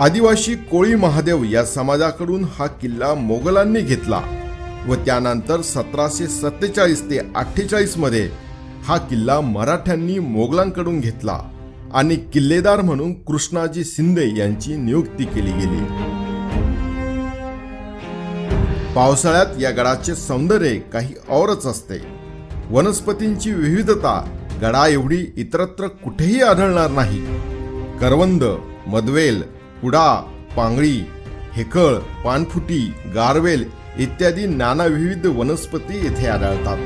आदिवासी 0.00 0.54
कोळी 0.54 0.94
महादेव 0.94 1.44
या 1.44 1.64
समाजाकडून 1.64 2.44
हा 2.44 2.66
किल्ला 2.66 3.14
मोगलांनी 3.14 3.80
घेतला 3.80 4.20
व 4.88 4.94
त्यानंतर 4.94 5.60
सतराशे 5.60 6.26
सत्तेचाळीस 6.26 7.02
ते 7.10 7.18
अठ्ठेचाळीसमध्ये 7.36 8.28
हा 8.84 8.96
किल्ला 8.96 9.40
मराठ्यांनी 9.40 10.18
मोगलांकडून 10.18 11.00
घेतला 11.00 11.38
आणि 11.94 12.16
किल्लेदार 12.16 12.80
म्हणून 12.80 13.12
कृष्णाजी 13.22 13.84
शिंदे 13.84 14.28
यांची 14.36 14.76
नियुक्ती 14.76 15.24
केली 15.24 15.52
गेली. 15.52 15.82
पावसाळ्यात 18.94 19.60
या 19.60 19.70
गडाचे 19.70 20.14
सौंदर्य 20.14 20.74
काही 20.92 21.14
औरच 21.28 21.66
असते. 21.66 22.02
वनस्पतींची 22.70 23.52
विविधता 23.52 24.20
गडा 24.62 24.86
एवढी 24.88 25.26
इतरत्र 25.36 25.86
कुठेही 25.86 26.42
आढळणार 26.42 26.90
नाही. 26.90 27.26
करवंद 28.00 28.44
मदवेल 28.86 29.55
कुडा 29.82 30.32
पांगळी 30.56 31.00
हेकळ 31.52 31.94
पानफुटी 32.24 32.94
गारवेल 33.14 33.64
इत्यादी 33.98 34.46
नानाविविध 34.46 35.26
वनस्पती 35.26 35.96
येथे 35.96 36.26
आढळतात. 36.26 36.78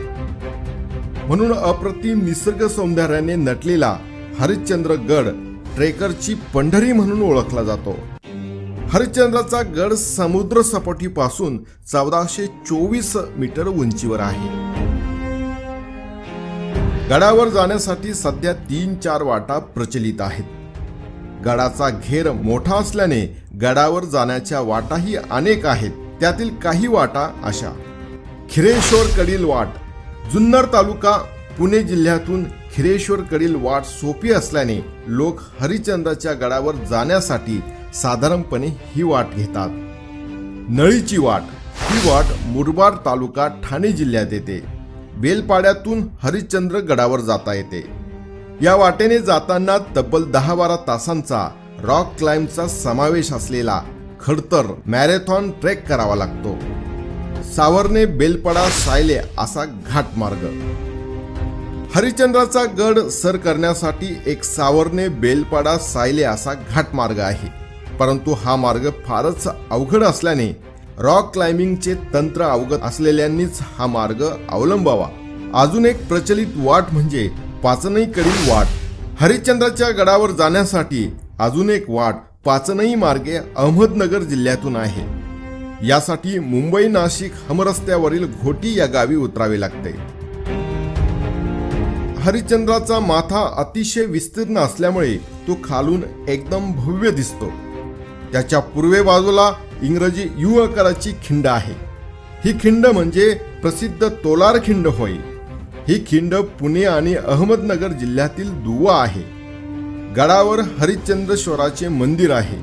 म्हणून 1.26 1.53
अप्रतिम 1.53 2.24
निसर्ग 2.24 2.66
सौंदर्याने 2.66 3.37
नटलेला 3.37 3.96
हरिश्चंद्र 4.38 4.92
गड 4.92 5.29
ट्रेकरची 5.76 6.35
पंढरी 6.55 6.92
म्हणून 6.92 7.22
ओळखला 7.22 7.62
जातो. 7.62 7.96
हरिश्चंद्राचा 8.88 9.62
गड 9.62 9.92
समुद्र 9.92 10.62
सपाटीपासून 10.62 11.59
चौदाशे 11.92 12.46
चोवीस 12.46 13.16
मीटर 13.37 13.66
उंचीवर 13.66 14.20
आहे. 14.20 14.48
गडावर 17.11 17.48
जाण्यासाठी 17.48 18.14
सध्या 18.14 18.53
तीन 18.53 18.94
चार 18.94 19.22
वाटा 19.22 19.59
प्रचलित 19.59 20.20
आहेत. 20.20 20.60
गडाचा 21.44 21.90
घेर 21.90 22.33
मोठा 22.33 22.76
असल्याने 22.76 23.42
गडावर 23.62 24.05
जाण्याच्या 24.05 24.61
वाटाही 24.61 25.16
अनेक 25.16 25.66
आहेत. 25.66 25.90
त्यातील 26.20 26.55
काही 26.55 26.87
वाटा 26.87 27.40
अशा. 27.44 27.72
खिरेश्वरकडील 28.50 29.44
वाट. 29.44 29.66
जुन्नर 30.33 30.64
तालुका 30.64 31.16
पुणे 31.59 31.83
जिल्ह्यातून 31.83 32.44
खिरेश्वरकडील 32.44 33.55
वाट 33.55 33.83
सोपी 33.85 34.33
असल्याने 34.33 34.85
लोक 35.07 35.40
हरिचंद्राच्या 35.61 36.33
गडावर 36.33 36.74
जाण्यासाठी 36.74 37.61
साधारणपणे 37.94 38.66
ही 38.66 39.03
वाट 39.03 39.26
घेतात. 39.37 39.68
नळीची 40.70 41.18
वाट. 41.18 41.42
ही 41.90 42.11
वाट 42.11 42.24
मुरबाड 42.46 42.92
तालुका 42.92 43.48
ठाणे 43.48 43.92
जिल्ह्यात 43.92 44.33
येते. 44.33 44.62
बेलपाड्यातून 45.16 46.09
हरिश्चंद्र 46.22 46.76
गडावर 46.76 47.20
जाता 47.20 47.55
येते. 47.55 47.99
या 48.62 48.75
वाटेने 48.75 49.18
जाताना 49.18 49.79
तब्बल 49.96 50.25
दहा 50.25 50.55
बारा 50.55 50.77
तासांचा 50.77 51.49
रॉक 51.83 52.14
क्लाइम्बचा 52.18 52.66
समावेश 52.66 53.33
असलेला 53.33 53.83
खडतर 54.20 54.66
मॅरेथॉन 54.87 55.51
ट्रेक 55.51 55.87
करावा 55.88 56.14
लागतो. 56.14 56.59
सावरने 57.57 58.07
बेलपडा 58.07 58.68
सायले 58.68 59.18
असा 59.38 59.64
घाट 59.64 60.05
मार्ग. 60.16 60.44
हरिश्चंद्राचा 61.94 62.64
गड 62.64 62.99
सर 62.99 63.37
करण्यासाठी 63.37 64.23
एक 64.27 64.44
सावरने 64.44 65.09
बेलपाडा 65.09 65.79
सायले 65.79 66.23
असा 66.23 66.55
घाट 66.55 66.94
मार्ग 66.94 67.18
आहे. 67.18 67.49
परंतु 67.96 68.33
हा 68.33 68.57
मार्ग 68.57 68.90
फारच 69.07 69.49
अवघड 69.70 70.03
असल्याने 70.03 70.57
रॉक 70.99 71.33
क्लाइम्बिंगचे 71.33 71.94
तंत्र 71.94 72.42
अवगत 72.42 72.83
असलेल्यांनीच 72.83 73.59
हा 73.79 73.87
मार्ग 73.87 74.25
अवलंबावा. 74.51 75.07
अजून 75.55 75.87
एक 75.87 76.09
प्रचलित 76.09 76.46
वाट 76.57 76.85
म्हणजे 76.92 77.49
पाचनईकडील 77.64 78.51
वाट. 78.51 78.66
हरिश्चंद्राच्या 79.20 79.88
गडावर 79.90 80.31
जाण्यासाठी 80.31 81.12
अजून 81.38 81.70
एक 81.70 81.85
वाट 81.88 82.14
पाचनई 82.44 82.94
मार्गे 82.94 83.37
अहमदनगर 83.37 84.18
जिल्ह्यातून 84.18 84.77
आहे. 84.77 85.03
यासाठी 85.88 86.38
मुंबई 86.38 86.88
नाशिक 86.88 87.33
हमरस्त्यावरील 87.49 88.27
घोटी 88.42 88.79
या 88.79 88.87
गावी 88.87 89.16
उतरावे 89.16 89.61
लागते. 89.61 89.90
हरिश्चंद्राचा 92.18 93.01
माथा 93.01 93.55
अतिशय 93.57 94.05
विस्तीर्ण 94.05 94.59
असल्यामुळे 94.59 95.16
तो 95.16 95.59
खालून 95.64 96.03
एकदम 96.29 96.73
भव्य 96.73 97.11
दिसतो. 97.11 97.53
त्याच्या 98.33 98.59
पूर्वे 98.59 99.03
बाजूला 99.03 99.53
इंग्रजी 99.83 100.27
यू 100.38 100.61
आकाराची 100.61 101.11
खिंड 101.11 101.46
आहे. 101.46 101.75
ही 102.44 102.53
खिंड 102.62 102.87
म्हणजे 102.87 103.35
प्रसिद्ध 103.62 104.09
तोलार 104.09 104.59
खिंड 104.64 104.87
होय. 104.87 105.12
ही 105.90 106.05
खिंड 106.07 106.35
पुणे 106.35 106.85
आणि 106.85 107.14
अहमदनगर 107.14 107.88
जिल्ह्यातील 107.88 108.50
दुवा 108.50 109.03
आहे. 109.03 109.22
गडावर 110.12 110.59
हरिश्चंद्रेश्वराचे 110.79 111.88
मंदिर 111.88 112.31
आहे. 112.31 112.57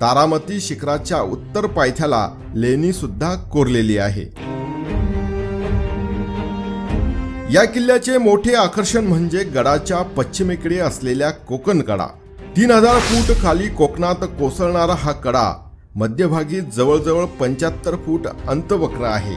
तारामती 0.00 0.60
शिखराच्या 0.60 1.20
उत्तर 1.20 1.66
पायथ्याला 1.66 2.30
लेणी 2.54 2.92
सुद्धा 2.92 3.34
कोरलेली 3.34 3.98
आहे. 3.98 4.24
या 7.52 7.64
किल्ल्याचे 7.64 8.18
मोठे 8.18 8.54
आकर्षण 8.54 9.04
म्हणजे 9.04 9.44
गडाच्या 9.44 10.02
पश्चिमेकडे 10.02 10.78
असलेल्या 10.78 11.30
कोकण 11.30 11.80
कडा. 11.80 12.06
तीन 12.56 12.70
हजार 12.70 12.98
फूट 12.98 13.36
खाली 13.42 13.68
कोकणात 13.68 14.22
कोसळणारा 14.22 14.94
हा 14.98 15.12
कडा 15.12 15.52
मध्यभागी 15.94 16.60
जवळजवळ 16.60 17.24
पंच्याहत्तर 17.24 17.96
फूट 17.96 18.26
अंतवक्र 18.48 19.04
आहे. 19.04 19.36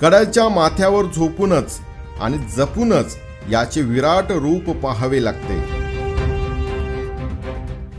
कड्याच्या 0.00 0.48
माथ्यावर 0.48 1.04
झोपूनच 1.04 1.80
आणि 2.20 2.38
जपूनच 2.56 3.16
याचे 3.50 3.82
विराट 3.82 4.32
रूप 4.32 4.76
पाहावे 4.76 5.24
लागते. 5.24 5.80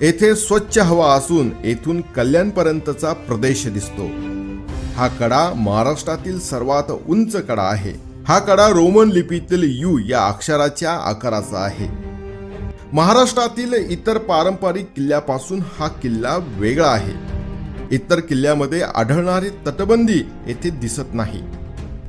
येथे 0.01 0.35
स्वच्छ 0.35 0.77
हवा 0.79 1.13
असून 1.13 1.51
येथून 1.63 2.01
कल्याणपर्यंतचा 2.01 3.13
प्रदेश 3.13 3.67
दिसतो. 3.67 4.07
हा 4.95 5.07
कडा 5.07 5.53
महाराष्ट्रातील 5.55 6.39
सर्वात 6.39 6.91
उंच 7.07 7.35
कडा 7.35 7.63
आहे. 7.63 7.93
हा 8.27 8.39
कडा 8.39 8.67
रोमन 8.67 9.09
लिपीतील 9.09 9.81
यू 9.81 9.97
या 9.97 10.25
अक्षराच्या 10.27 10.91
आकाराचा 10.91 11.57
आहे. 11.57 11.87
महाराष्ट्रातील 12.93 13.73
इतर 13.73 14.17
पारंपरिक 14.17 14.85
किल्ल्यापासून 14.95 15.61
हा 15.79 15.87
किल्ला 15.87 16.37
वेगळा 16.37 16.87
आहे. 16.87 17.13
इतर 17.91 18.19
किल्ल्यामध्ये 18.19 18.81
आढळणारी 18.81 19.49
तटबंदी 19.49 20.29
येथे 20.47 20.69
दिसत 20.69 21.13
नाही. 21.13 21.41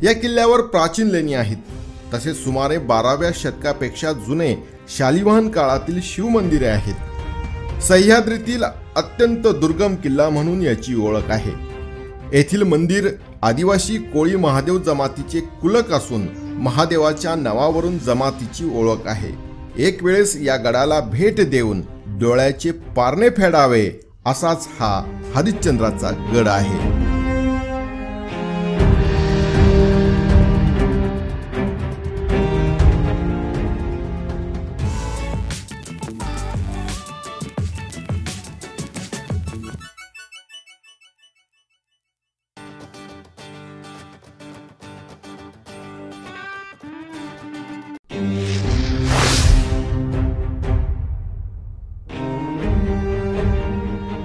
या 0.03 0.13
किल्ल्यावर 0.13 0.61
प्राचीन 0.61 1.07
लेणी 1.07 1.35
आहेत. 1.35 1.57
तसेच 2.15 2.45
सुमारे 2.45 2.79
बाराव्या 2.79 3.31
शतकापेक्षा 3.35 4.13
जुने 4.13 4.55
शालिवाहन 4.97 5.49
काळातील 5.49 6.01
शिवमंदिरे 6.03 6.67
आहेत. 6.67 6.95
सह्याद्रीतील 7.83 8.65
अत्यंत 8.97 9.47
दुर्गम 9.47 9.95
किल्ला 9.95 10.29
म्हणून 10.29 10.63
याची 10.63 10.95
ओळख 10.95 11.31
आहे. 11.31 11.53
येथील 12.33 12.63
मंदिर 12.63 13.09
आदिवासी 13.43 13.97
कोळी 13.97 14.37
महादेव 14.37 14.79
जमातीचे 14.79 15.41
कुलक 15.41 15.93
असून 15.93 16.27
महादेवाच्या 16.59 17.35
नावावरून 17.35 17.99
जमातीची 17.99 18.79
ओळख 18.79 19.07
आहे. 19.07 19.31
एक 19.77 20.05
वेळेस 20.05 20.37
या 20.37 20.57
गडाला 20.57 21.01
भेट 21.01 21.41
देऊन 21.41 21.83
डोळ्याचे 22.07 22.71
पारणे 22.71 23.29
फेडावे 23.29 23.91
असाच 24.27 24.69
हा 24.81 25.05
हरिश्चंद्राचा 25.35 26.11
गड 26.35 26.49
आहे. 26.49 27.12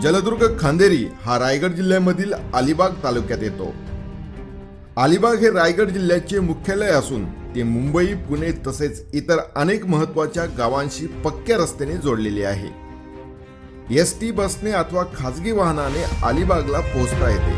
जलदुर्ग 0.02 0.44
खांदेरी 0.60 1.08
हा 1.26 1.38
रायगड 1.40 1.74
जिल्ह्यामधील 1.74 2.34
अलिबाग 2.54 2.94
तालुक्यात 3.04 3.44
येतो. 3.44 3.74
अलिबाग 4.98 5.38
हे 5.38 5.50
रायगड 5.50 5.90
जिल्ह्याचे 5.90 6.40
मुख्यालय 6.40 6.90
असून 6.90 7.26
ते 7.56 7.64
मुंबई 7.64 8.06
पुणे 8.06 8.52
तसेच 8.68 9.02
इतर 9.14 9.40
अनेक 9.56 9.86
महत्त्वाच्या 9.86 10.46
गावांशी 10.58 11.08
पक्क्या 11.08 11.58
रस्त्याने 11.58 11.98
जोडलेले 11.98 12.44
आहे. 12.44 12.70
एस 14.00 14.20
टी 14.22 14.32
बसने 14.32 14.72
अथवा 14.72 15.04
खाजगी 15.16 15.52
वाहनाने 15.52 16.04
अलिबागला 16.24 16.80
पोहोचता 16.94 17.30
येते. 17.30 17.56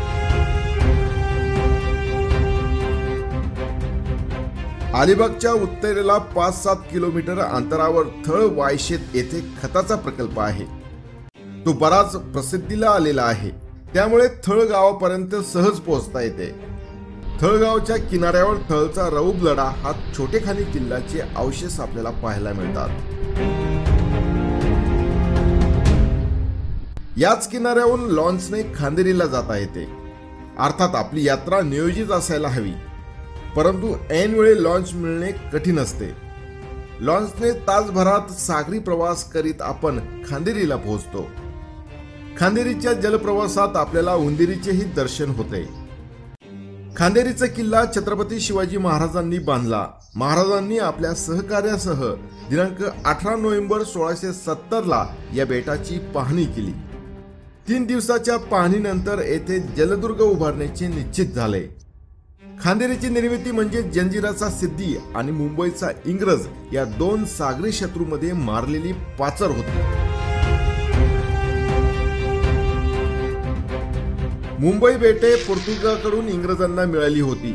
अलिबागच्या 4.94 5.52
उत्तरेला 5.52 6.18
पाच 6.18 6.62
सात 6.64 6.76
किलोमीटर 6.92 7.38
अंतरावर 7.38 8.04
थळ 8.26 8.48
वायशेत 8.56 9.14
येथे 9.14 9.40
खताचा 9.62 9.96
प्रकल्प 9.96 10.40
आहे. 10.40 10.79
तो 11.66 11.72
बराच 11.72 12.16
प्रसिद्धीला 12.16 12.90
आलेला 12.90 13.22
आहे. 13.22 13.50
त्यामुळे 13.94 14.28
थळगावापर्यंत 14.46 15.34
सहज 15.34 15.78
पोहोचता 15.80 16.20
येते. 16.20 16.54
थळगावच्या 17.40 17.96
किनाऱ्यावर 17.96 18.56
थळचा 18.68 19.08
रौब 19.08 19.42
लढा 19.42 19.64
हा 19.64 19.92
छोटेखानी 20.18 20.62
किल्ल्याचे 20.62 21.20
अवशेष 21.36 21.80
आपल्याला 21.80 22.10
पाहायला 22.10 22.52
मिळतात. 22.52 22.88
याच 27.18 27.48
किनाऱ्यावरून 27.48 28.10
लॉन्चने 28.10 28.62
खांदेरीला 28.76 29.26
जाता 29.26 29.56
येते. 29.56 29.88
अर्थात 30.58 30.94
आपली 30.94 31.24
यात्रा 31.24 31.60
नियोजित 31.60 32.10
असायला 32.10 32.48
हवी. 32.48 32.72
परंतु 33.56 33.94
ऐन 34.10 34.34
वेळी 34.34 34.62
लॉन्च 34.62 34.92
मिळणे 34.92 35.32
कठीण 35.32 35.78
असते. 35.78 36.12
लॉन्चने 37.00 37.52
तासभरात 37.52 38.32
सागरी 38.32 38.78
प्रवास 38.78 39.24
करीत 39.24 39.62
आपण 39.62 40.22
खांदेरीला 40.28 40.76
पोहोचतो. 40.76 41.26
खांदेरीच्या 42.38 42.92
जलप्रवासात 42.92 43.76
आपल्याला 43.76 44.14
उंदिरीचेही 44.14 44.84
दर्शन 44.84 45.30
होते. 45.30 45.68
खांदेरीचा 46.96 47.46
किल्ला 47.46 47.84
छत्रपती 47.96 48.40
शिवाजी 48.40 48.76
महाराजांनी 48.76 49.38
बांधला. 49.38 49.86
महाराजांनी 50.16 50.78
आपल्या 50.78 51.14
सहकार्यासह 51.14 52.04
दिनांक 52.50 52.82
अठरा 53.04 53.36
नोव्हेंबर 53.36 53.82
सोळाशे 53.82 54.32
सत्तरला 54.32 55.06
या 55.34 55.46
बेटाची 55.46 55.98
पाहणी 55.98 56.44
केली. 56.44 56.72
तीन 57.68 57.84
दिवसाच्या 57.84 58.36
पाहणीनंतर 58.36 59.18
येथे 59.18 59.58
जलदुर्ग 59.58 60.20
उभारण्याचे 60.20 60.88
निश्चित 60.88 61.26
झाले. 61.26 61.62
खांदेरीची 62.64 63.08
निर्मिती 63.08 63.50
म्हणजे 63.50 63.82
जंजिराचा 63.82 64.50
सिद्धी 64.50 64.96
आणि 65.14 65.32
मुंबईचा 65.32 65.88
इंग्रज 66.04 66.46
या 66.72 66.84
दोन 66.84 67.24
सागरी 67.24 67.72
शत्रूमध्ये 67.72 68.32
मारलेली 68.32 68.92
पाचर 68.92 69.46
होती. 69.46 70.09
मुंबई 74.60 74.92
बेटे 74.92 75.36
पोर्तुगाकडून 75.36 76.28
इंग्रजांना 76.28 76.84
मिळाली 76.84 77.20
होती. 77.20 77.52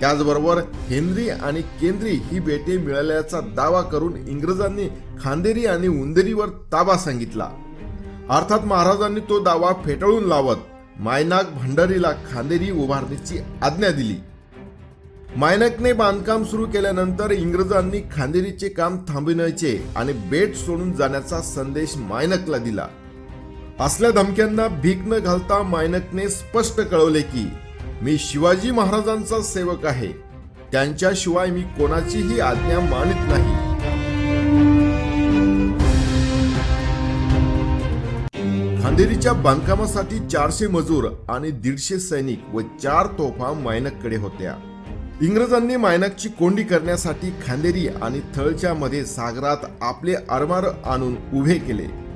त्याचबरोबर 0.00 0.58
हेनरी 0.58 1.28
आणि 1.28 1.62
केंद्री 1.62 2.10
ही 2.10 2.40
बेटे 2.40 2.76
मिळाल्याचा 2.76 3.40
दावा 3.40 3.82
करून 3.82 4.16
इंग्रजांनी 4.28 4.88
खांदेरी 5.22 5.66
आणि 5.66 5.88
उंदेरीवर 5.88 6.48
ताबा 6.48 6.96
सांगितला. 6.96 7.50
अर्थात 8.30 8.60
महाराजांनी 8.64 9.20
तो 9.20 9.42
दावा 9.44 9.72
फेटाळून 9.84 10.24
लावत 10.24 10.56
मायनाक 11.00 11.50
भंडारीला 11.54 12.12
खांदेरी 12.32 12.70
उभारण्याची 12.70 13.38
आज्ञा 13.62 13.90
दिली. 13.90 14.16
मायनकने 15.36 15.92
बांधकाम 15.92 16.44
सुरू 16.44 16.66
केल्यानंतर 16.66 17.30
इंग्रजांनी 17.30 18.00
खांदेरीचे 18.12 18.68
काम 18.68 18.98
थांबविण्याचे 19.08 19.86
आणि 19.96 20.12
बेट 20.12 20.56
सोडून 20.56 20.92
जाण्याचा 20.92 21.40
संदेश 21.40 21.96
मायनकला 21.96 22.58
दिला. 22.58 22.88
असल्या 23.80 24.10
धमक्यांना 24.10 24.66
भीक 24.68 25.02
न 25.06 25.18
घालता 25.18 25.62
मायनकने 25.62 26.28
स्पष्ट 26.28 26.80
कळवले 26.80 27.20
की 27.20 27.44
मी 28.02 28.16
शिवाजी 28.18 28.70
महाराजांचा 28.70 29.40
सेवक 29.42 29.86
आहे. 29.86 30.08
त्यांच्याशिवाय 30.72 31.50
मी 31.50 31.62
कोणाचीही 31.78 32.40
आज्ञा 32.40 32.80
मानित 32.80 33.28
नाही. 33.28 33.54
खांदेरीच्या 38.82 39.32
बांधकामासाठी 39.32 40.18
चारशे 40.28 40.66
मजूर 40.66 41.08
आणि 41.28 41.50
दीडशे 41.50 41.98
सैनिक 41.98 42.54
व 42.54 42.60
चार 42.82 43.06
तोफा 43.18 43.52
मायनककडे 43.52 44.16
होत्या. 44.16 44.54
इंग्रजांनी 45.22 45.76
मायनकची 45.76 46.28
कोंडी 46.28 46.62
करण्यासाठी 46.62 47.30
खांदेरी 47.46 47.88
आणि 48.02 48.20
थळच्या 48.36 48.74
मध्ये 48.74 49.04
सागरात 49.06 49.66
आपले 49.80 50.14
आरमार 50.30 50.64
आणून 50.84 51.16
उभे 51.32 51.58
केले. 51.58 52.09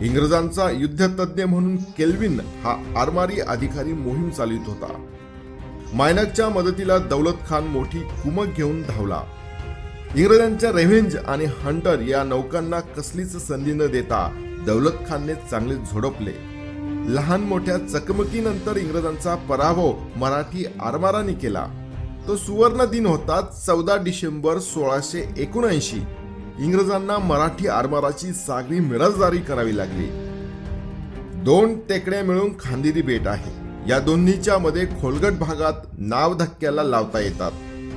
इंग्रजांचा 0.00 0.70
युद्धतज्ञ 0.70 1.44
म्हणून 1.44 1.76
केल्विन 1.76 2.40
हा 2.40 3.00
आरमारी 3.00 3.40
अधिकारी 3.40 3.92
मोहीम 3.92 4.30
चालवित 4.30 4.60
होता. 4.66 5.06
मायनकच्या 5.92 6.48
मदतीला 6.48 6.98
दौलत 6.98 7.34
खान 7.48 7.64
मोठी 7.64 7.98
कुमक 7.98 8.46
घेऊन 8.56 8.82
धावला. 8.82 9.22
इंग्रजांच्या 10.16 10.70
रेव्हेंज 10.70 11.16
आणि 11.16 11.44
हंटर 11.44 12.00
या 12.00 12.24
नौकांना 12.24 12.80
कसलीच 12.80 13.36
संधी 13.36 13.72
न 13.72 13.86
देता 13.86 14.28
दौलत 14.66 14.92
खानने 15.08 15.34
चांगले 15.34 15.74
झोडपले. 15.74 16.54
लहान 17.14 17.40
मोठ्या 17.40 17.78
चकमकीनंतर 17.78 18.76
इंग्रजांचा 18.76 19.34
पराभव 19.34 19.92
मराठी 20.16 20.64
आरमाराने 20.82 21.32
केला. 21.32 21.66
तो 22.28 22.36
सुवर्ण 22.36 22.84
दिन 22.84 23.06
होता 23.06 23.40
चौदा 23.66 23.96
डिसेंबर 23.96 24.58
सोळाशे 24.58 25.34
एकोणऐंशी. 25.38 26.00
इंग्रजांना 26.58 27.18
मराठी 27.18 27.68
आरमाराची 27.68 28.32
सागरी 28.32 28.80
मिरजदारी 28.80 29.38
करावी 29.38 29.76
लागली. 29.76 30.06
दोन 31.42 31.80
टेकड्या 31.88 32.22
मिळून 32.22 32.52
खांदेरी 32.60 33.02
बेट 33.02 33.26
आहे. 33.26 33.52
या 33.90 33.98
दोन्हीच्या 33.98 34.58
मध्ये 34.58 34.86
खोलगट 34.86 35.32
भागात 35.32 35.72
नाव 35.98 36.34
धक्क्याला 36.34 36.82
लावता 36.82 37.20
येतात. 37.20 37.52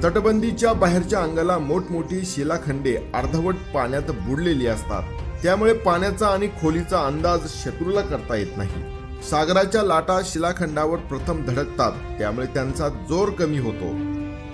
तटबंदीच्या 0.06 0.74
बाहेरच्या 0.74 1.20
अंगाला 1.20 1.58
मोठमोठी 1.58 2.22
शिलाखंडे 2.26 2.96
अर्धवट 3.14 3.56
पाण्यात 3.74 4.12
बुडलेली 4.12 4.68
असतात. 4.68 5.04
त्यामुळे 5.44 5.74
पाण्याचा 5.74 6.28
आणि 6.28 6.48
खोलीचा 6.48 7.06
अंदाज 7.06 7.40
शत्रूला 7.46 8.02
करता 8.02 8.36
येत 8.36 8.58
नाही. 8.58 8.84
सागराच्या 9.30 9.84
लाटा 9.84 10.22
शिलाखंडावर 10.26 10.98
प्रथम 10.98 11.46
धडकतात. 11.46 11.92
त्यामुळे 12.20 12.48
त्यांचा 12.48 12.90
जोर 12.90 13.30
कमी 13.30 13.60
होतो. 13.60 13.92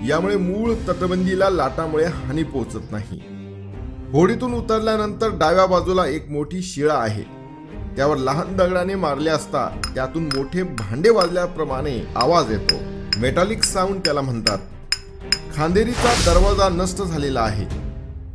यामुळे 0.08 0.38
मूळ 0.38 0.74
तटबंदीला 0.74 1.50
लाटामुळे 1.50 2.06
हानी 2.06 2.44
पोहोचत 2.44 2.92
नाही. 2.92 3.33
होडीतून 4.14 4.54
उतरल्यानंतर 4.54 5.30
डाव्या 5.30 5.66
बाजूला 5.66 6.06
एक 6.06 6.30
मोठी 6.30 6.62
शिळा 6.62 6.94
आहे. 6.94 7.24
त्यावर 7.96 8.18
लहान 8.18 8.56
दगडाने 8.58 8.96
मारले 8.96 9.30
असता 9.30 9.68
त्यातून 9.96 10.26
मोठे 10.26 10.64
भांडे 10.64 11.10
वाजल्याप्रमाणे 11.10 11.96
आवाज 12.16 12.52
येतो. 12.52 12.76
मेटालिक 13.20 13.64
साऊंड 13.64 14.00
त्याला 14.06 14.22
म्हणतात. 14.22 14.58
खांदेरीचा 15.56 16.14
दरवाजा 16.26 16.70
नष्ट 16.70 17.02
झालेला 17.02 17.42
आहे. 17.42 17.66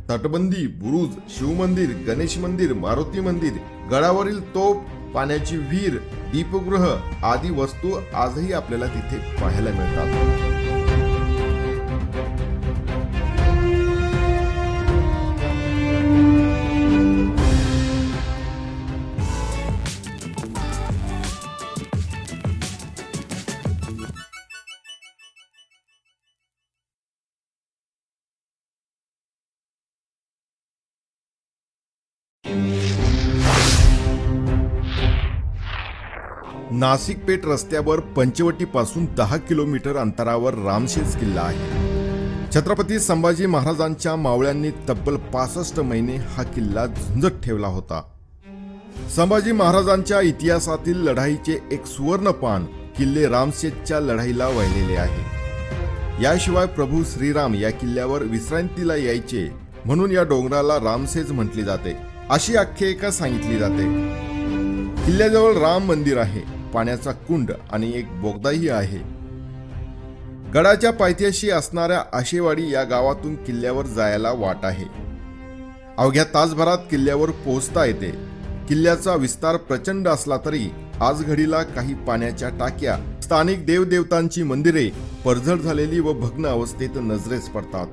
तटबंदी 0.09 0.67
बुरुज 0.67 1.15
शिवमंदिर 1.29 1.89
गणेश 2.07 2.37
मंदिर 2.37 2.73
मारुती 2.73 3.19
मंदिर 3.19 3.53
गडावरील 3.91 4.41
तोप 4.55 4.83
पाण्याची 5.15 5.57
विहीर 5.57 5.97
दीपगृह 6.33 6.85
आदी 7.23 7.49
वस्तू 7.61 7.99
आजही 8.13 8.53
आपल्याला 8.53 8.87
तिथे 8.87 9.17
पाहायला 9.41 9.69
मिळतात. 9.71 10.48
नाशिक 36.79 37.25
पेठ 37.25 37.45
रस्त्यावर 37.45 37.99
पंचवटीपासून 37.99 39.05
दहा 39.17 39.37
किलोमीटर 39.37 39.97
अंतरावर 39.97 40.53
रामशेज 40.53 41.15
किल्ला 41.15 41.41
आहे. 41.41 42.51
छत्रपती 42.55 42.99
संभाजी 42.99 43.45
महाराजांच्या 43.45 44.15
मावळ्यांनी 44.15 44.69
तब्बल 44.89 45.15
पासष्ट 45.33 45.79
महिने 45.79 46.15
हा 46.15 46.43
किल्ला 46.43 46.85
झुंजत 46.85 47.41
ठेवला 47.43 47.67
होता. 47.67 48.01
संभाजी 49.15 49.51
महाराजांच्या 49.51 50.21
इतिहासातील 50.21 50.97
लढाईचे 50.97 51.57
एक 51.71 51.85
सुवर्णपान 51.85 52.65
किल्ले 52.97 53.27
रामशेजच्या 53.27 53.99
लढाईला 53.99 54.47
वाहिलेले 54.47 54.95
आहे. 54.95 56.23
याशिवाय 56.23 56.65
प्रभू 56.65 57.03
श्रीराम 57.03 57.55
या 57.55 57.69
किल्ल्यावर 57.69 58.23
विश्रांतीला 58.23 58.95
यायचे 58.95 59.49
म्हणून 59.85 60.11
या 60.11 60.23
डोंगराला 60.23 60.77
रामसेज 60.77 61.31
म्हटले 61.31 61.63
जाते 61.63 61.95
अशी 62.29 62.55
आख्यायिका 62.55 63.11
सांगितली 63.11 63.57
जाते. 63.57 63.83
किल्ल्याजवळ 65.05 65.53
राम 65.53 65.85
मंदिर 65.85 66.17
आहे. 66.17 66.58
पाण्याचा 66.73 67.11
कुंड 67.11 67.51
आणि 67.71 67.91
एक 67.95 68.21
बोगदाही 68.21 68.69
आहे. 68.69 69.19
गडाच्या 70.53 70.91
पायथ्याशी 70.91 71.49
असणाऱ्या 71.49 72.03
आशेवाडी 72.13 72.69
या 72.69 72.83
गावातून 72.83 73.35
किल्ल्यावर 73.35 73.85
जायला 73.85 74.31
वाट 74.31 74.57
आहे. 74.63 74.85
अवघ्या 75.97 76.23
तासभरात 76.23 76.77
किल्ल्यावर 76.91 77.29
पोहोचता 77.29 77.85
येते. 77.85 78.11
किल्ल्याचा 78.69 79.15
विस्तार 79.15 79.57
प्रचंड 79.57 80.07
असला 80.07 80.37
तरी 80.37 80.69
आज 81.01 81.23
घडीला 81.23 81.63
काही 81.63 81.93
पाण्याच्या 81.93 82.49
टाक्या 82.49 83.21
स्थानिक 83.21 83.65
देवदेवतांची 83.65 84.43
मंदिरे 84.43 84.89
परझड 85.25 85.55
झालेली 85.55 85.99
व 85.99 86.13
भग्न 86.13 86.45
अवस्थेत 86.45 86.89
नजरेस 86.95 87.49
पडतात. 87.49 87.87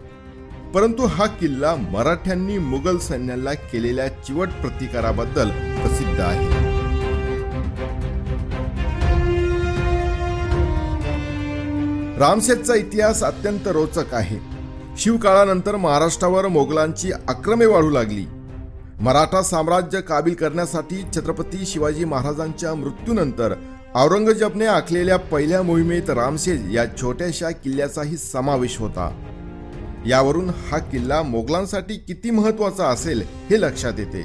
परंतु 0.75 1.07
हा 1.07 1.27
किल्ला 1.27 1.75
मराठ्यांनी 1.75 2.59
मुघल 2.59 2.99
सैन्याला 2.99 3.55
केलेल्या 3.55 4.09
चिवट 4.09 4.49
प्रतिकाराबद्दल 4.49 5.51
प्रसिद्ध 5.51 6.21
आहे. 6.21 6.66
रामशेजचा 12.19 12.75
इतिहास 12.75 13.23
अत्यंत 13.25 13.67
रोचक 13.67 14.15
आहे. 14.15 14.39
शिवकाळानंतर 14.99 15.77
महाराष्ट्रावर 15.77 16.47
मोगलांची 16.47 17.11
आक्रमे 17.29 17.67
वाढू 17.67 17.91
लागली. 17.91 18.25
मराठा 19.01 19.43
साम्राज्य 19.43 20.01
काबील 20.01 20.35
करण्यासाठी 20.35 21.03
छत्रपती 21.17 21.67
शिवाजी 21.67 22.05
महाराजांच्या 22.05 22.75
मृत्यूनंतर 22.75 23.55
औरंगजेबने 23.95 24.67
आखलेल्या 24.67 25.17
पहिल्या 25.17 25.63
मोहिमेत 25.63 26.11
रामशेज 26.11 26.75
या 26.77 26.85
छोट्याशा 27.03 27.51
किल्ल्याचाही 27.51 28.17
समावेश 28.17 28.79
होता. 28.79 29.11
यावरून 30.07 30.51
हा 30.71 30.79
किल्ला 30.79 31.23
मोगलांसाठी 31.23 31.95
किती 31.95 32.31
महत्त्वाचा 32.31 32.87
असेल 32.87 33.23
हे 33.51 33.61
लक्षात 33.61 33.93
येते. 33.99 34.25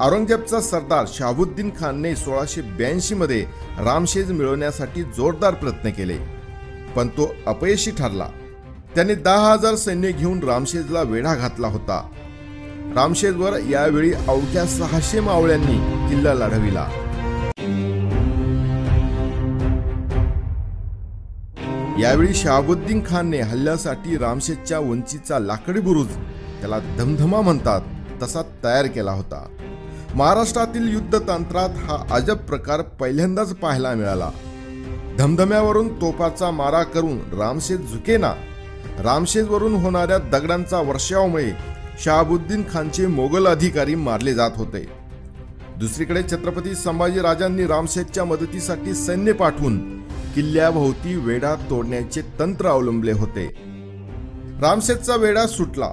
औरंगजेबचा 0.00 0.60
सरदार 0.60 1.04
शाहबुद्दीन 1.08 1.70
खानने 1.80 2.16
सोळाशे 2.16 2.60
ब्याऐंशी 2.60 3.14
मध्ये 3.14 3.44
रामशेज 3.78 4.32
मिळवण्यासाठी 4.32 5.02
जोरदार 5.02 5.54
प्रयत्न 5.54 5.90
केले. 5.90 6.39
पण 6.96 7.08
तो 7.08 7.34
अपयशी 7.46 7.90
ठरला. 7.90 8.28
त्याने 8.94 9.14
दहा 9.14 9.52
हजार 9.52 9.74
सैन्य 9.74 10.12
घेऊन 10.12 10.42
रामशेजला 10.42 11.02
वेढा 11.02 11.34
घातला 11.34 11.68
होता. 11.68 12.08
रामशेजवर 12.94 13.58
यावेळी 13.70 14.12
अवघ्या 14.12 14.66
सहाशे 14.66 15.20
मावळ्यांनी 15.20 16.08
किल्ला 16.10 16.34
लढविला. 16.34 16.88
यावेळी 22.00 22.34
शहाबुद्दीन 22.34 23.02
खानने 23.06 23.40
हल्ल्यासाठी 23.40 24.16
रामशेजच्या 24.18 24.78
उंचीचा 24.78 25.38
लाकडी 25.38 25.80
बुरुज 25.80 26.08
त्याला 26.60 26.78
धमधमा 26.78 27.40
म्हणतात 27.40 27.80
तसा 28.22 28.42
तयार 28.64 28.86
केला 28.86 29.12
होता. 29.12 29.46
महाराष्ट्रातील 30.14 30.92
युद्धतंत्रात 30.92 31.68
हा 31.68 32.04
अजब 32.10 32.36
प्रकार 32.36 32.82
पहिल्यांदाच 32.82 33.54
पाहायला 33.54 33.94
मिळाला. 33.94 34.30
धमधम्यावरून 35.18 36.00
तोपाचा 36.00 36.50
मारा 36.50 36.82
करून 36.82 37.18
रामशेज 37.18 37.92
झुकेना. 37.92 38.32
रामशेजवरून 38.98 39.74
होणाऱ्या 39.74 40.18
दगडांचा 40.18 40.80
वर्षावमुळे 40.80 41.50
शहाबुद्दीन 42.04 42.62
खानचे 42.72 43.06
मोगल 43.06 43.46
अधिकारी 43.46 43.94
मारले 43.94 44.34
जात 44.34 44.50
होते. 44.56 44.88
दुसरीकडे 45.78 46.22
छत्रपती 46.22 46.74
संभाजी 46.74 47.20
राजांनी 47.20 47.66
रामशेजच्या 47.66 48.24
मदतीसाठी 48.24 48.94
सैन्य 48.94 49.32
पाठवून 49.32 50.00
किल्ल्याभोवती 50.34 51.14
वेढा 51.14 51.54
तोडण्याचे 51.54 52.22
तंत्र 52.38 52.66
अवलंबले 52.66 53.12
होते. 53.12 53.46
रामशेजचा 54.60 55.16
वेढा 55.16 55.46
सुटला. 55.46 55.90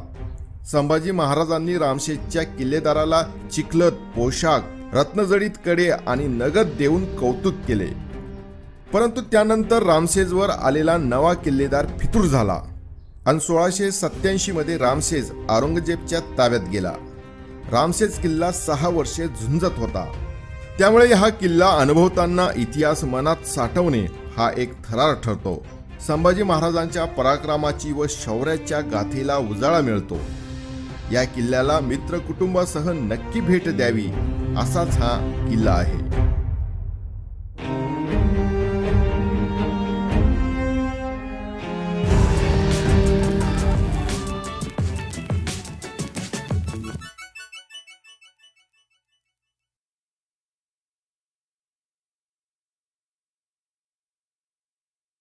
संभाजी 0.72 1.12
महाराजांनी 1.12 1.78
रामशेजच्या 1.78 2.44
किल्लेदाराला 2.44 3.22
चिखलत 3.52 3.92
पोशाख 3.92 4.60
रत्नजडीत 4.94 5.58
कडे 5.66 5.90
आणि 5.90 6.28
नगद 6.28 6.68
देऊन 6.78 7.16
कौतुक 7.16 7.54
केले. 7.68 8.07
परंतु 8.94 9.22
त्यानंतर 9.22 9.84
रामसेजवर 9.84 10.50
आलेला 10.50 10.98
नवा 10.98 11.34
किल्लेदार 11.34 11.86
फितूर 12.00 12.26
झाला 12.26 12.62
आणि 13.26 13.40
सोळाशे 13.40 13.92
सत्याऐंशीमध्ये 13.92 14.78
रामसेज 14.78 15.32
औरंगजेबच्या 15.50 16.20
ताब्यात 16.38 16.70
गेला. 16.72 16.92
रामसेज 17.72 18.20
किल्ला 18.20 18.52
सहा 18.52 18.90
वर्षे 18.90 19.28
झुंजत 19.28 19.78
होता. 19.78 20.06
त्यामुळे 20.80 21.14
हा 21.14 21.30
किल्ला 21.30 21.68
अनुभवताना 21.68 22.48
इतिहास 22.56 23.04
मनात 23.04 23.48
साठवणे 23.48 24.06
हा 24.38 24.52
एक 24.58 24.74
थरार 24.74 25.14
ठरतो. 25.14 25.66
संभाजी 26.08 26.44
महाराजांच्या 26.44 27.06
पराक्रमाची 27.06 27.92
व 27.92 28.06
शौर्याच्या 28.10 28.82
गाथेला 28.82 29.38
उजाळा 29.38 29.82
मिळतो. 29.82 30.20
या 31.12 31.24
किल्ल्याला 31.24 31.80
मित्र 31.80 32.18
कुटुंबासह 32.18 32.92
नक्की 32.92 33.42
भेट 33.42 33.70
द्यावी 33.70 34.08
असाच 34.58 34.98
हा 34.98 35.46
किल्ला 35.50 35.72
आहे. 35.72 36.37